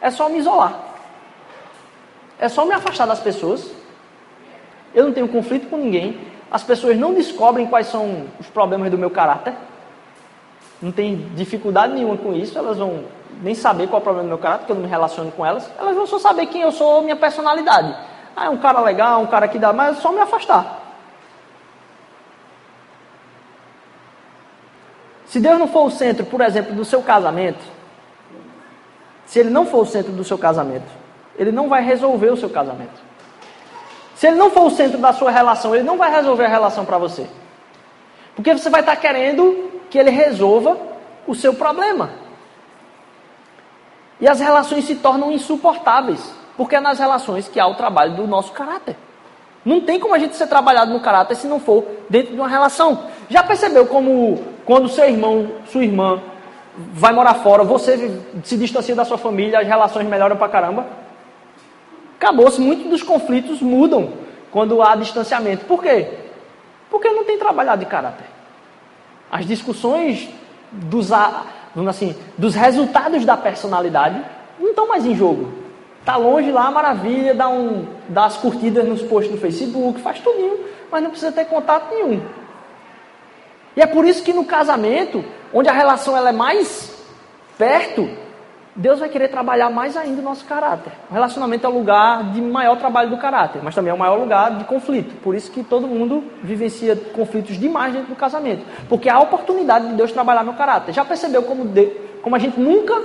[0.00, 0.93] é só me isolar.
[2.38, 3.70] É só me afastar das pessoas.
[4.94, 6.20] Eu não tenho conflito com ninguém.
[6.50, 9.54] As pessoas não descobrem quais são os problemas do meu caráter.
[10.80, 12.56] Não tem dificuldade nenhuma com isso.
[12.58, 13.04] Elas vão
[13.42, 15.44] nem saber qual é o problema do meu caráter, porque eu não me relaciono com
[15.44, 17.96] elas, elas vão só saber quem eu sou, minha personalidade.
[18.36, 20.82] Ah, é um cara legal, um cara que dá, mas é só me afastar.
[25.26, 27.64] Se Deus não for o centro, por exemplo, do seu casamento,
[29.26, 30.86] se Ele não for o centro do seu casamento,
[31.38, 33.02] Ele não vai resolver o seu casamento.
[34.14, 36.84] Se Ele não for o centro da sua relação, Ele não vai resolver a relação
[36.84, 37.26] para você.
[38.34, 40.76] Porque você vai estar querendo que Ele resolva
[41.26, 42.10] o seu problema.
[44.20, 48.26] E as relações se tornam insuportáveis, porque é nas relações que há o trabalho do
[48.26, 48.96] nosso caráter.
[49.64, 52.48] Não tem como a gente ser trabalhado no caráter se não for dentro de uma
[52.48, 53.06] relação.
[53.28, 56.22] Já percebeu como quando seu irmão, sua irmã
[56.76, 60.86] vai morar fora, você se distancia da sua família, as relações melhoram pra caramba?
[62.16, 64.12] Acabou-se, muitos dos conflitos mudam
[64.50, 65.64] quando há distanciamento.
[65.64, 66.08] Por quê?
[66.90, 68.26] Porque não tem trabalhado de caráter.
[69.30, 70.28] As discussões
[70.70, 71.10] dos
[71.88, 74.22] assim, dos resultados da personalidade
[74.58, 75.52] não estão mais em jogo.
[76.04, 80.60] Tá longe lá, maravilha, dá, um, dá as curtidas nos posts do Facebook, faz tudinho,
[80.90, 82.20] mas não precisa ter contato nenhum.
[83.76, 86.94] E é por isso que no casamento, onde a relação ela é mais
[87.56, 88.08] perto,
[88.76, 90.92] Deus vai querer trabalhar mais ainda o nosso caráter.
[91.08, 94.18] O relacionamento é o lugar de maior trabalho do caráter, mas também é o maior
[94.18, 95.14] lugar de conflito.
[95.22, 98.64] Por isso que todo mundo vivencia conflitos demais dentro do casamento.
[98.88, 100.92] Porque há a oportunidade de Deus trabalhar no caráter.
[100.92, 101.70] Já percebeu como,
[102.20, 103.00] como a gente nunca,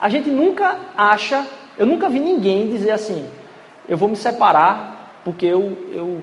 [0.00, 1.44] a gente nunca acha,
[1.76, 3.28] eu nunca vi ninguém dizer assim,
[3.88, 6.22] eu vou me separar porque eu, eu,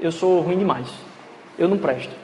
[0.00, 0.88] eu sou ruim demais.
[1.58, 2.22] Eu não presto.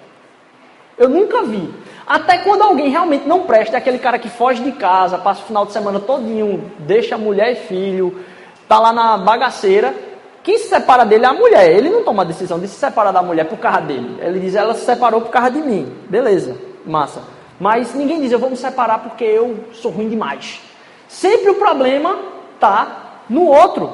[0.96, 1.72] Eu nunca vi.
[2.08, 5.44] Até quando alguém realmente não presta, é aquele cara que foge de casa, passa o
[5.46, 8.24] final de semana todinho, deixa mulher e filho,
[8.66, 9.94] tá lá na bagaceira.
[10.42, 11.70] Quem se separa dele é a mulher.
[11.70, 14.16] Ele não toma a decisão de se separar da mulher por causa dele.
[14.22, 15.92] Ele diz, ela se separou por causa de mim.
[16.08, 17.20] Beleza, massa.
[17.60, 20.62] Mas ninguém diz, eu vou me separar porque eu sou ruim demais.
[21.08, 22.18] Sempre o problema
[22.58, 23.92] tá no outro.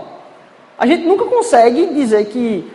[0.79, 2.71] A gente nunca consegue dizer que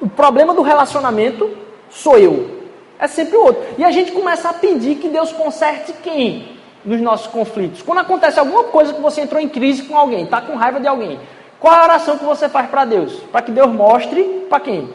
[0.00, 1.50] o problema do relacionamento
[1.90, 2.59] sou eu.
[3.00, 3.64] É sempre o outro.
[3.78, 7.80] E a gente começa a pedir que Deus conserte quem nos nossos conflitos?
[7.80, 10.86] Quando acontece alguma coisa que você entrou em crise com alguém, está com raiva de
[10.86, 11.18] alguém,
[11.58, 13.14] qual é a oração que você faz para Deus?
[13.32, 14.92] Para que Deus mostre para quem?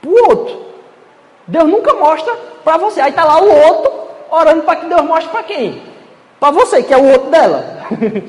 [0.00, 0.68] Para o outro.
[1.46, 3.00] Deus nunca mostra para você.
[3.00, 3.92] Aí está lá o outro
[4.30, 5.82] orando para que Deus mostre para quem?
[6.40, 7.64] Para você, que é o outro dela.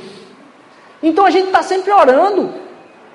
[1.04, 2.50] então a gente está sempre orando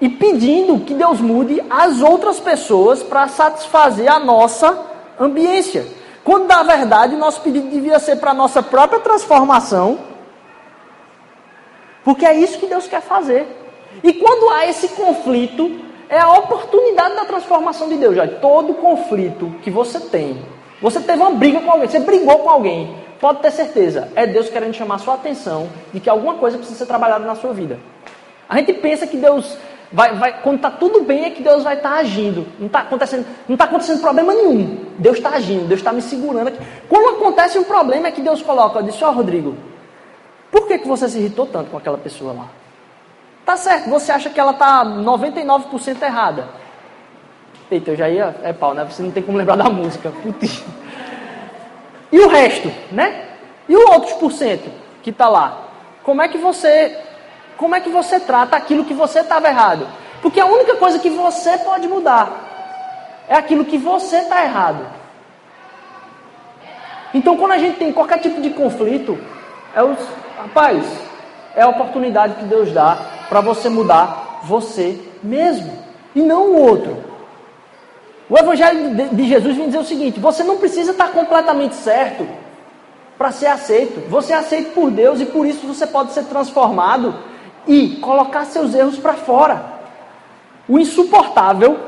[0.01, 5.87] e pedindo que Deus mude as outras pessoas para satisfazer a nossa ambiência.
[6.22, 9.98] Quando na verdade nosso pedido devia ser para a nossa própria transformação,
[12.03, 13.46] porque é isso que Deus quer fazer.
[14.03, 18.16] E quando há esse conflito, é a oportunidade da transformação de Deus.
[18.16, 20.44] Já todo conflito que você tem,
[20.81, 24.50] você teve uma briga com alguém, você brigou com alguém, pode ter certeza, é Deus
[24.50, 27.79] querendo chamar sua atenção de que alguma coisa precisa ser trabalhada na sua vida.
[28.48, 29.57] A gente pensa que Deus
[29.94, 32.46] vai, vai quando está tudo bem é que Deus vai estar tá agindo.
[32.59, 34.85] Não está acontecendo, não está acontecendo problema nenhum.
[34.98, 36.59] Deus está agindo, Deus está me segurando aqui.
[36.88, 39.57] Quando acontece um problema é que Deus coloca, eu disse, ó oh, Rodrigo,
[40.50, 42.48] por que, que você se irritou tanto com aquela pessoa lá?
[43.46, 46.48] Tá certo, você acha que ela está 99% errada.
[47.70, 48.35] Eita, eu já ia.
[48.42, 48.85] É pau, né?
[48.85, 50.12] Você não tem como lembrar da música.
[50.22, 50.62] Putz.
[52.12, 53.28] E o resto, né?
[53.68, 54.70] E o outros por cento
[55.02, 55.68] que está lá?
[56.02, 56.96] Como é que você.
[57.56, 59.86] Como é que você trata aquilo que você estava errado?
[60.20, 64.86] Porque a única coisa que você pode mudar é aquilo que você está errado.
[67.12, 69.18] Então, quando a gente tem qualquer tipo de conflito,
[69.74, 69.98] é os.
[70.36, 70.84] Rapaz,
[71.54, 75.78] é a oportunidade que Deus dá para você mudar você mesmo
[76.14, 77.02] e não o outro.
[78.28, 82.26] O Evangelho de Jesus vem dizer o seguinte: você não precisa estar completamente certo
[83.16, 84.08] para ser aceito.
[84.08, 87.14] Você é aceito por Deus e por isso você pode ser transformado
[87.66, 89.64] e colocar seus erros para fora.
[90.68, 91.79] O insuportável,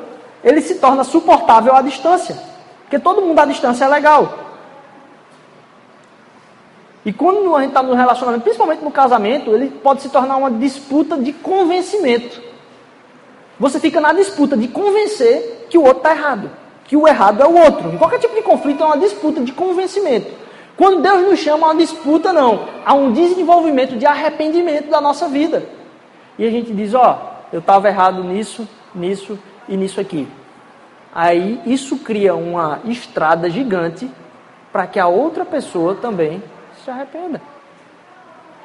[0.42, 2.36] ele se torna suportável à distância.
[2.82, 4.46] Porque todo mundo à distância é legal.
[7.04, 10.50] E quando a gente está no relacionamento, principalmente no casamento, ele pode se tornar uma
[10.50, 12.42] disputa de convencimento.
[13.58, 16.50] Você fica na disputa de convencer que o outro está errado,
[16.84, 17.92] que o errado é o outro.
[17.92, 20.45] Em qualquer tipo de conflito é uma disputa de convencimento.
[20.76, 25.28] Quando Deus nos chama a uma disputa, não, há um desenvolvimento de arrependimento da nossa
[25.28, 25.66] vida.
[26.38, 30.28] E a gente diz, ó, oh, eu estava errado nisso, nisso e nisso aqui.
[31.14, 34.10] Aí isso cria uma estrada gigante
[34.70, 36.42] para que a outra pessoa também
[36.84, 37.40] se arrependa.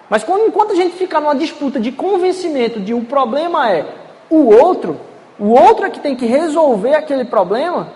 [0.09, 3.85] Mas quando, enquanto a gente fica numa disputa de convencimento de o problema é
[4.29, 4.99] o outro,
[5.39, 7.87] o outro é que tem que resolver aquele problema,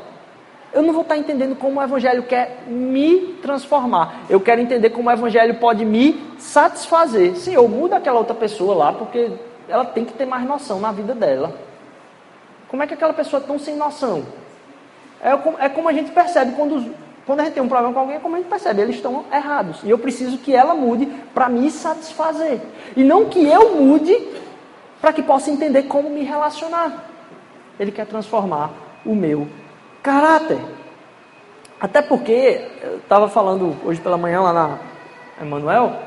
[0.75, 4.25] eu não vou estar entendendo como o Evangelho quer me transformar.
[4.29, 7.37] Eu quero entender como o Evangelho pode me satisfazer.
[7.37, 9.31] Senhor, muda aquela outra pessoa lá, porque
[9.69, 11.55] ela tem que ter mais noção na vida dela.
[12.67, 14.25] Como é que aquela pessoa é tão sem noção?
[15.21, 15.31] É,
[15.65, 16.93] é como a gente percebe quando
[17.25, 19.81] quando a gente tem um problema com alguém, como a gente percebe, eles estão errados.
[19.83, 22.61] E eu preciso que ela mude para me satisfazer.
[22.95, 24.15] E não que eu mude
[25.01, 27.03] para que possa entender como me relacionar.
[27.79, 28.69] Ele quer transformar
[29.03, 29.47] o meu
[30.05, 30.59] caráter.
[31.81, 34.79] Até porque, eu estava falando hoje pela manhã lá na
[35.41, 35.97] Emanuel,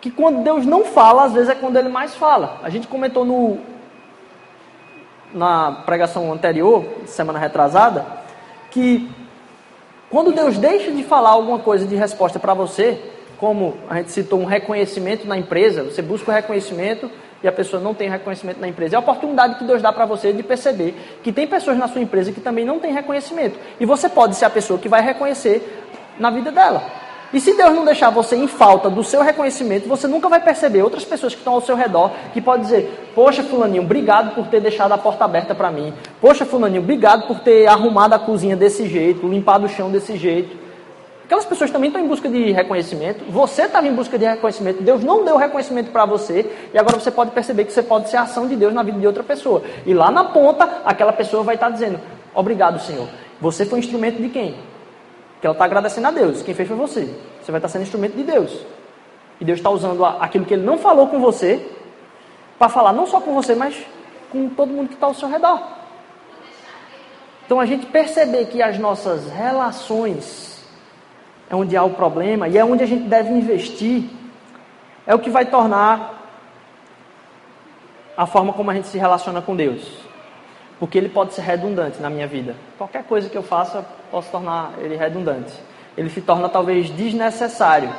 [0.00, 2.58] que quando Deus não fala, às vezes é quando Ele mais fala.
[2.62, 3.58] A gente comentou no,
[5.34, 8.06] na pregação anterior, semana retrasada,
[8.70, 9.06] que
[10.08, 12.98] quando Deus deixa de falar alguma coisa de resposta para você,
[13.36, 17.10] como a gente citou um reconhecimento na empresa, você busca o reconhecimento
[17.46, 18.94] e a pessoa não tem reconhecimento na empresa.
[18.94, 22.00] É a oportunidade que Deus dá para você de perceber que tem pessoas na sua
[22.00, 23.58] empresa que também não têm reconhecimento.
[23.78, 25.86] E você pode ser a pessoa que vai reconhecer
[26.18, 26.82] na vida dela.
[27.32, 30.82] E se Deus não deixar você em falta do seu reconhecimento, você nunca vai perceber
[30.82, 34.60] outras pessoas que estão ao seu redor que podem dizer: Poxa, Fulaninho, obrigado por ter
[34.60, 35.92] deixado a porta aberta para mim.
[36.20, 40.65] Poxa, Fulaninho, obrigado por ter arrumado a cozinha desse jeito, limpado o chão desse jeito.
[41.26, 43.24] Aquelas pessoas também estão em busca de reconhecimento.
[43.32, 44.80] Você estava em busca de reconhecimento.
[44.80, 46.48] Deus não deu reconhecimento para você.
[46.72, 49.00] E agora você pode perceber que você pode ser a ação de Deus na vida
[49.00, 49.64] de outra pessoa.
[49.84, 51.98] E lá na ponta, aquela pessoa vai estar dizendo:
[52.32, 53.08] Obrigado, Senhor.
[53.40, 54.54] Você foi instrumento de quem?
[55.40, 56.42] Que ela está agradecendo a Deus.
[56.42, 57.12] Quem fez foi você.
[57.42, 58.64] Você vai estar sendo instrumento de Deus.
[59.40, 61.60] E Deus está usando aquilo que Ele não falou com você
[62.56, 63.76] para falar não só com você, mas
[64.30, 65.60] com todo mundo que está ao seu redor.
[67.44, 70.55] Então a gente perceber que as nossas relações
[71.48, 74.10] é onde há o problema e é onde a gente deve investir,
[75.06, 76.16] é o que vai tornar
[78.16, 80.06] a forma como a gente se relaciona com Deus.
[80.80, 82.54] Porque ele pode ser redundante na minha vida.
[82.76, 85.52] Qualquer coisa que eu faça, posso tornar ele redundante.
[85.96, 87.90] Ele se torna talvez desnecessário.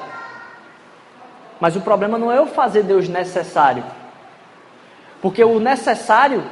[1.60, 3.84] Mas o problema não é eu fazer Deus necessário.
[5.22, 6.44] Porque o necessário,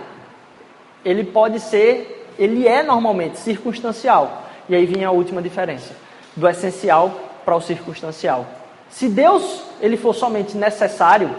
[1.04, 4.44] ele pode ser, ele é normalmente circunstancial.
[4.68, 5.94] E aí vem a última diferença,
[6.36, 7.12] do essencial
[7.44, 8.46] para o circunstancial.
[8.90, 11.30] Se Deus, ele for somente necessário,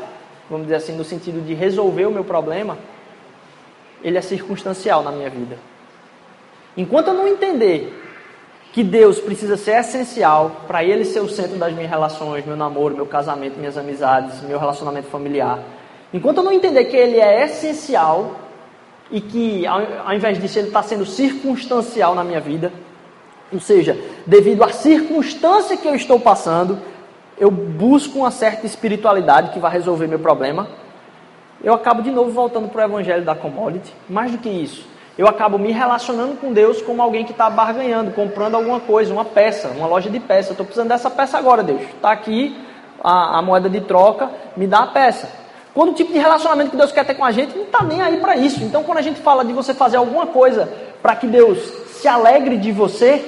[0.48, 2.78] vamos dizer assim, no sentido de resolver o meu problema,
[4.02, 5.58] ele é circunstancial na minha vida.
[6.76, 8.02] Enquanto eu não entender
[8.76, 12.94] que Deus precisa ser essencial para Ele ser o centro das minhas relações, meu namoro,
[12.94, 15.60] meu casamento, minhas amizades, meu relacionamento familiar.
[16.12, 18.36] Enquanto eu não entender que Ele é essencial
[19.10, 22.70] e que, ao, invés disso, Ele está sendo circunstancial na minha vida,
[23.50, 26.78] ou seja, devido à circunstância que eu estou passando,
[27.38, 30.66] eu busco uma certa espiritualidade que vai resolver meu problema,
[31.62, 33.92] eu acabo de novo voltando para o evangelho da commodity.
[34.08, 38.10] Mais do que isso, eu acabo me relacionando com Deus como alguém que está barganhando,
[38.10, 40.50] comprando alguma coisa, uma peça, uma loja de peça.
[40.50, 41.82] Estou precisando dessa peça agora, Deus.
[41.82, 42.56] Está aqui
[43.02, 45.28] a, a, moeda de troca, me dá a peça.
[45.72, 48.00] Quando o tipo de relacionamento que Deus quer ter com a gente, não está nem
[48.00, 48.62] aí para isso.
[48.64, 50.70] Então, quando a gente fala de você fazer alguma coisa
[51.02, 51.58] para que Deus
[51.92, 53.24] se alegre de você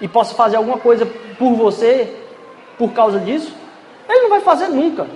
[0.00, 1.06] e possa fazer alguma coisa
[1.38, 2.16] por você
[2.78, 3.54] por causa disso,
[4.08, 5.06] Ele não vai fazer nunca.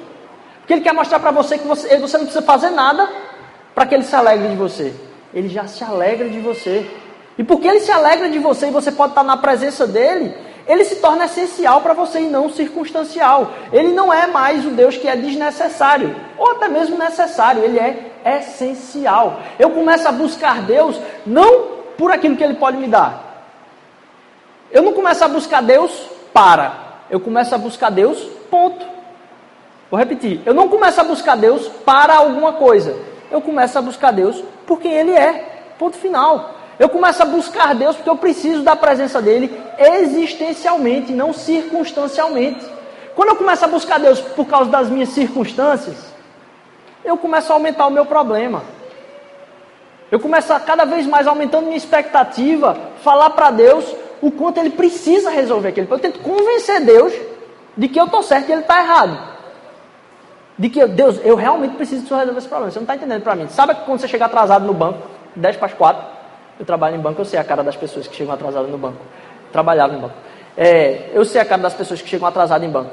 [0.60, 3.08] Porque Ele quer mostrar para você que você, você não precisa fazer nada
[3.74, 4.94] para que Ele se alegre de você
[5.34, 6.88] ele já se alegra de você.
[7.36, 10.32] E porque ele se alegra de você e você pode estar na presença dele,
[10.68, 13.50] ele se torna essencial para você e não circunstancial.
[13.72, 18.12] Ele não é mais o Deus que é desnecessário, ou até mesmo necessário, ele é
[18.38, 19.40] essencial.
[19.58, 23.33] Eu começo a buscar Deus não por aquilo que ele pode me dar.
[24.74, 25.90] Eu não começo a buscar Deus
[26.34, 26.74] para,
[27.08, 28.18] eu começo a buscar Deus,
[28.50, 28.84] ponto.
[29.90, 34.12] Vou repetir, eu não começo a buscar Deus para alguma coisa eu começo a buscar
[34.12, 35.72] Deus por quem Ele é.
[35.76, 36.54] Ponto final.
[36.78, 42.64] Eu começo a buscar Deus porque eu preciso da presença dEle existencialmente, não circunstancialmente.
[43.14, 45.96] Quando eu começo a buscar Deus por causa das minhas circunstâncias,
[47.04, 48.62] eu começo a aumentar o meu problema.
[50.12, 53.84] Eu começo a cada vez mais aumentando minha expectativa, falar para Deus
[54.24, 56.08] o quanto Ele precisa resolver aquele problema.
[56.08, 57.12] Eu tento convencer Deus
[57.76, 59.34] de que eu estou certo e Ele está errado.
[60.58, 62.70] De que, Deus, eu realmente preciso resolver esse problema.
[62.70, 63.48] Você não está entendendo para mim.
[63.48, 65.00] Sabe quando você chega atrasado no banco,
[65.36, 66.06] 10 para as 4,
[66.58, 68.98] eu trabalho em banco, eu sei a cara das pessoas que chegam atrasadas no banco.
[69.52, 70.14] Trabalhava em banco.
[70.56, 72.92] É, eu sei a cara das pessoas que chegam atrasadas em banco.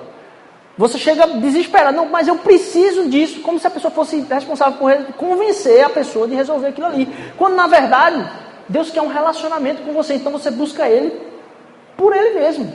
[0.77, 5.13] Você chega desesperado, não, mas eu preciso disso, como se a pessoa fosse responsável por
[5.13, 7.07] convencer a pessoa de resolver aquilo ali.
[7.37, 8.27] Quando na verdade,
[8.71, 11.11] Deus quer um relacionamento com você, então você busca Ele
[11.97, 12.73] por Ele mesmo.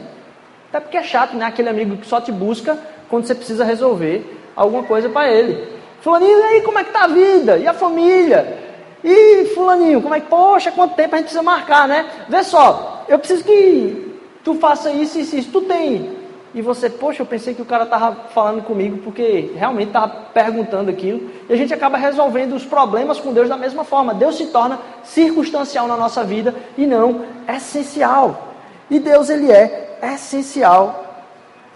[0.69, 1.47] Até porque é chato, né?
[1.47, 2.79] Aquele amigo que só te busca
[3.09, 4.25] quando você precisa resolver
[4.55, 5.69] alguma coisa para ele.
[6.01, 7.57] Fulaninho, e aí como é que tá a vida?
[7.59, 8.59] E a família?
[9.03, 12.07] E fulaninho, como é que, poxa, quanto tempo a gente precisa marcar, né?
[12.29, 16.16] Vê só, eu preciso que tu faça isso e isso, isso, tu tem.
[16.57, 20.91] E você, poxa, eu pensei que o cara estava falando comigo porque realmente estava perguntando
[20.91, 21.31] aquilo.
[21.51, 24.15] E a gente acaba resolvendo os problemas com Deus da mesma forma.
[24.15, 28.55] Deus se torna circunstancial na nossa vida e não essencial.
[28.89, 31.27] E Deus, ele é essencial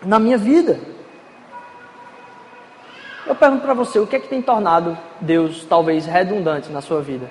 [0.02, 0.80] na minha vida.
[3.26, 7.02] Eu pergunto para você, o que é que tem tornado Deus talvez redundante na sua
[7.02, 7.28] vida?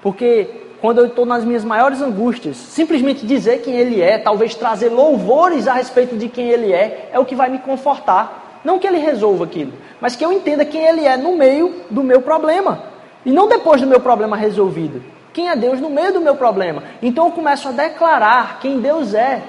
[0.00, 4.88] Porque quando eu estou nas minhas maiores angústias, simplesmente dizer quem Ele é, talvez trazer
[4.88, 8.60] louvores a respeito de quem Ele é, é o que vai me confortar.
[8.64, 12.02] Não que Ele resolva aquilo, mas que eu entenda quem Ele é no meio do
[12.02, 12.82] meu problema.
[13.24, 15.00] E não depois do meu problema resolvido.
[15.32, 16.82] Quem é Deus no meio do meu problema.
[17.00, 19.40] Então eu começo a declarar quem Deus é.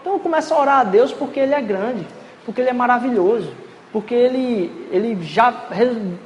[0.00, 2.04] Então eu começo a orar a Deus porque Ele é grande,
[2.44, 3.52] porque Ele é maravilhoso,
[3.92, 5.54] porque ele, ele já,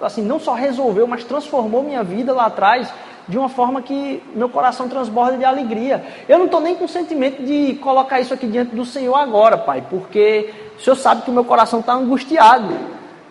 [0.01, 2.91] assim, não só resolveu, mas transformou minha vida lá atrás
[3.29, 6.05] de uma forma que meu coração transborda de alegria.
[6.29, 9.85] Eu não estou nem com sentimento de colocar isso aqui diante do Senhor agora, Pai,
[9.89, 12.74] porque o Senhor sabe que o meu coração está angustiado.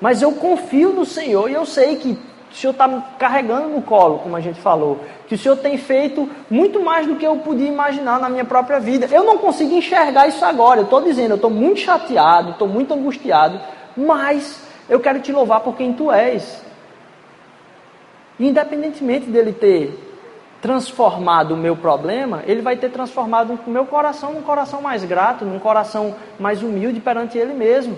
[0.02, 2.12] Mas eu confio no Senhor e eu sei que
[2.52, 5.00] o Senhor está me carregando no colo, como a gente falou.
[5.28, 8.80] Que o Senhor tem feito muito mais do que eu podia imaginar na minha própria
[8.80, 9.08] vida.
[9.12, 10.82] Eu não consigo enxergar isso agora.
[10.82, 13.60] Eu estou dizendo, eu estou muito chateado, estou muito angustiado
[13.96, 16.64] mas eu quero te louvar por quem tu és.
[18.40, 19.98] Independentemente dele ter
[20.62, 25.46] transformado o meu problema, ele vai ter transformado o meu coração num coração mais grato,
[25.46, 27.98] num coração mais humilde perante ele mesmo.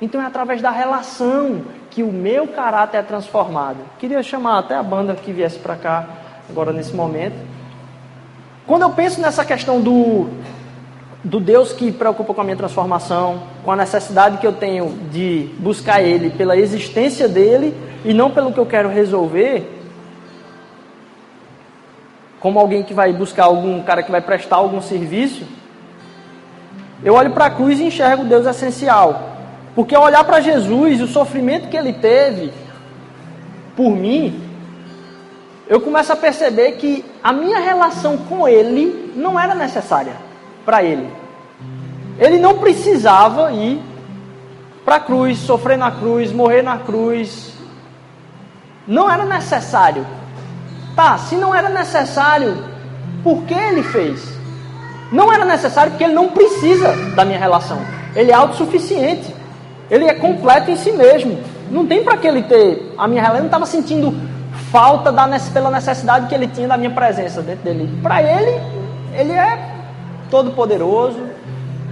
[0.00, 3.78] Então é através da relação que o meu caráter é transformado.
[3.98, 6.06] Queria chamar até a banda que viesse para cá
[6.50, 7.36] agora nesse momento.
[8.66, 10.28] Quando eu penso nessa questão do
[11.24, 15.50] do Deus que preocupa com a minha transformação, com a necessidade que eu tenho de
[15.58, 17.74] buscar Ele pela existência dele
[18.04, 19.80] e não pelo que eu quero resolver,
[22.40, 25.44] como alguém que vai buscar algum cara que vai prestar algum serviço,
[27.04, 29.30] eu olho para a cruz e enxergo Deus essencial.
[29.74, 32.52] Porque olhar para Jesus, o sofrimento que ele teve
[33.76, 34.40] por mim,
[35.68, 40.14] eu começo a perceber que a minha relação com ele não era necessária
[40.64, 41.08] para ele.
[42.18, 43.80] Ele não precisava ir
[44.84, 47.51] para a cruz, sofrer na cruz, morrer na cruz.
[48.92, 50.06] Não era necessário.
[50.94, 52.62] Tá, se não era necessário,
[53.24, 54.22] por que ele fez?
[55.10, 57.78] Não era necessário porque ele não precisa da minha relação.
[58.14, 59.34] Ele é autossuficiente.
[59.90, 61.38] Ele é completo em si mesmo.
[61.70, 63.36] Não tem para que ele ter a minha relação.
[63.38, 64.14] Ele não estava sentindo
[64.70, 67.98] falta da, pela necessidade que ele tinha da minha presença dentro dele.
[68.02, 68.60] Para ele,
[69.14, 69.70] ele é
[70.30, 71.18] todo poderoso,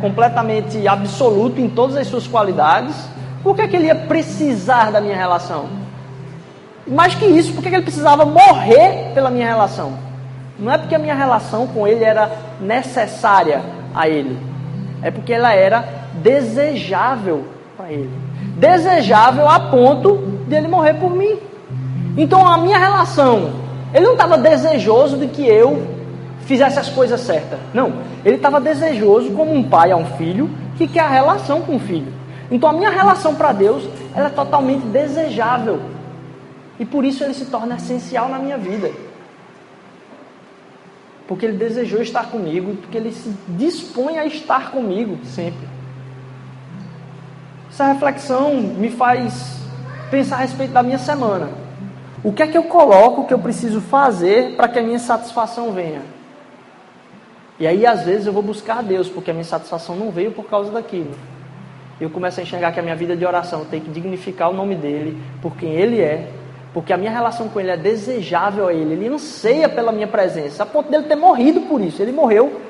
[0.02, 2.94] completamente absoluto em todas as suas qualidades.
[3.42, 5.79] Por que, que ele ia precisar da minha relação?
[6.86, 9.92] Mais que isso, por que ele precisava morrer pela minha relação?
[10.58, 13.62] Não é porque a minha relação com ele era necessária
[13.94, 14.38] a ele,
[15.02, 17.44] é porque ela era desejável
[17.76, 18.10] para ele.
[18.56, 21.38] Desejável a ponto de ele morrer por mim.
[22.16, 23.52] Então a minha relação,
[23.94, 26.00] ele não estava desejoso de que eu
[26.44, 27.58] fizesse as coisas certas.
[27.72, 27.92] Não,
[28.24, 31.80] ele estava desejoso como um pai a um filho que quer a relação com o
[31.80, 32.12] filho.
[32.50, 35.80] Então a minha relação para Deus, ela é totalmente desejável.
[36.80, 38.90] E por isso ele se torna essencial na minha vida.
[41.28, 45.68] Porque ele desejou estar comigo, porque ele se dispõe a estar comigo sempre.
[47.70, 49.60] Essa reflexão me faz
[50.10, 51.50] pensar a respeito da minha semana.
[52.24, 55.72] O que é que eu coloco que eu preciso fazer para que a minha satisfação
[55.72, 56.00] venha?
[57.58, 60.32] E aí, às vezes, eu vou buscar a Deus, porque a minha satisfação não veio
[60.32, 61.14] por causa daquilo.
[62.00, 64.74] Eu começo a enxergar que a minha vida de oração tem que dignificar o nome
[64.74, 66.30] dele, por quem ele é,
[66.72, 70.62] porque a minha relação com ele é desejável a ele, ele anseia pela minha presença,
[70.62, 72.00] a ponto dele ter morrido por isso.
[72.00, 72.60] Ele morreu,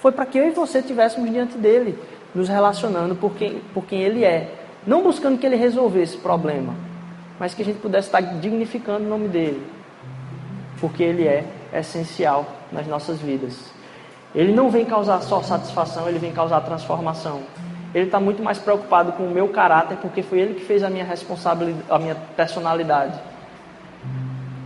[0.00, 1.98] foi para que eu e você estivéssemos diante dele,
[2.34, 4.54] nos relacionando por quem, por quem ele é.
[4.86, 6.74] Não buscando que ele resolvesse o problema,
[7.38, 9.62] mas que a gente pudesse estar dignificando o nome dele,
[10.80, 13.72] porque ele é essencial nas nossas vidas.
[14.34, 17.40] Ele não vem causar só satisfação, ele vem causar transformação.
[17.94, 20.90] Ele está muito mais preocupado com o meu caráter, porque foi ele que fez a
[20.90, 23.18] minha responsabilidade, a minha personalidade.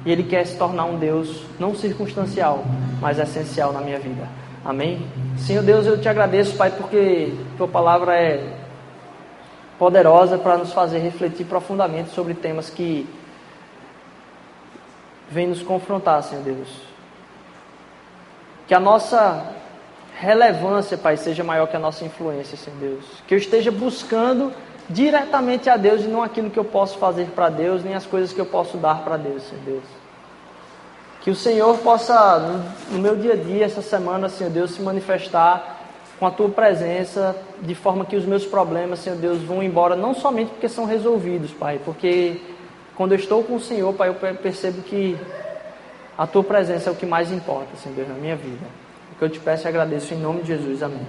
[0.04, 2.64] E ele quer se tornar um Deus não circunstancial,
[3.00, 4.28] mas essencial na minha vida.
[4.64, 5.06] Amém?
[5.38, 8.44] Senhor Deus, eu te agradeço, Pai, porque tua palavra é
[9.78, 13.08] poderosa para nos fazer refletir profundamente sobre temas que
[15.28, 16.68] vêm nos confrontar, Senhor Deus.
[18.66, 19.44] Que a nossa
[20.22, 23.04] relevância, Pai, seja maior que a nossa influência, Senhor Deus.
[23.26, 24.52] Que eu esteja buscando
[24.88, 28.32] diretamente a Deus e não aquilo que eu posso fazer para Deus, nem as coisas
[28.32, 29.84] que eu posso dar para Deus, Senhor Deus.
[31.22, 32.38] Que o Senhor possa,
[32.88, 35.80] no meu dia a dia, essa semana, Senhor Deus, se manifestar
[36.20, 40.14] com a tua presença, de forma que os meus problemas, Senhor Deus, vão embora, não
[40.14, 42.40] somente porque são resolvidos, Pai, porque
[42.94, 45.18] quando eu estou com o Senhor, Pai, eu percebo que
[46.16, 48.81] a tua presença é o que mais importa, Senhor Deus, na minha vida
[49.18, 50.82] que eu te peço e agradeço em nome de Jesus.
[50.82, 51.06] Amém.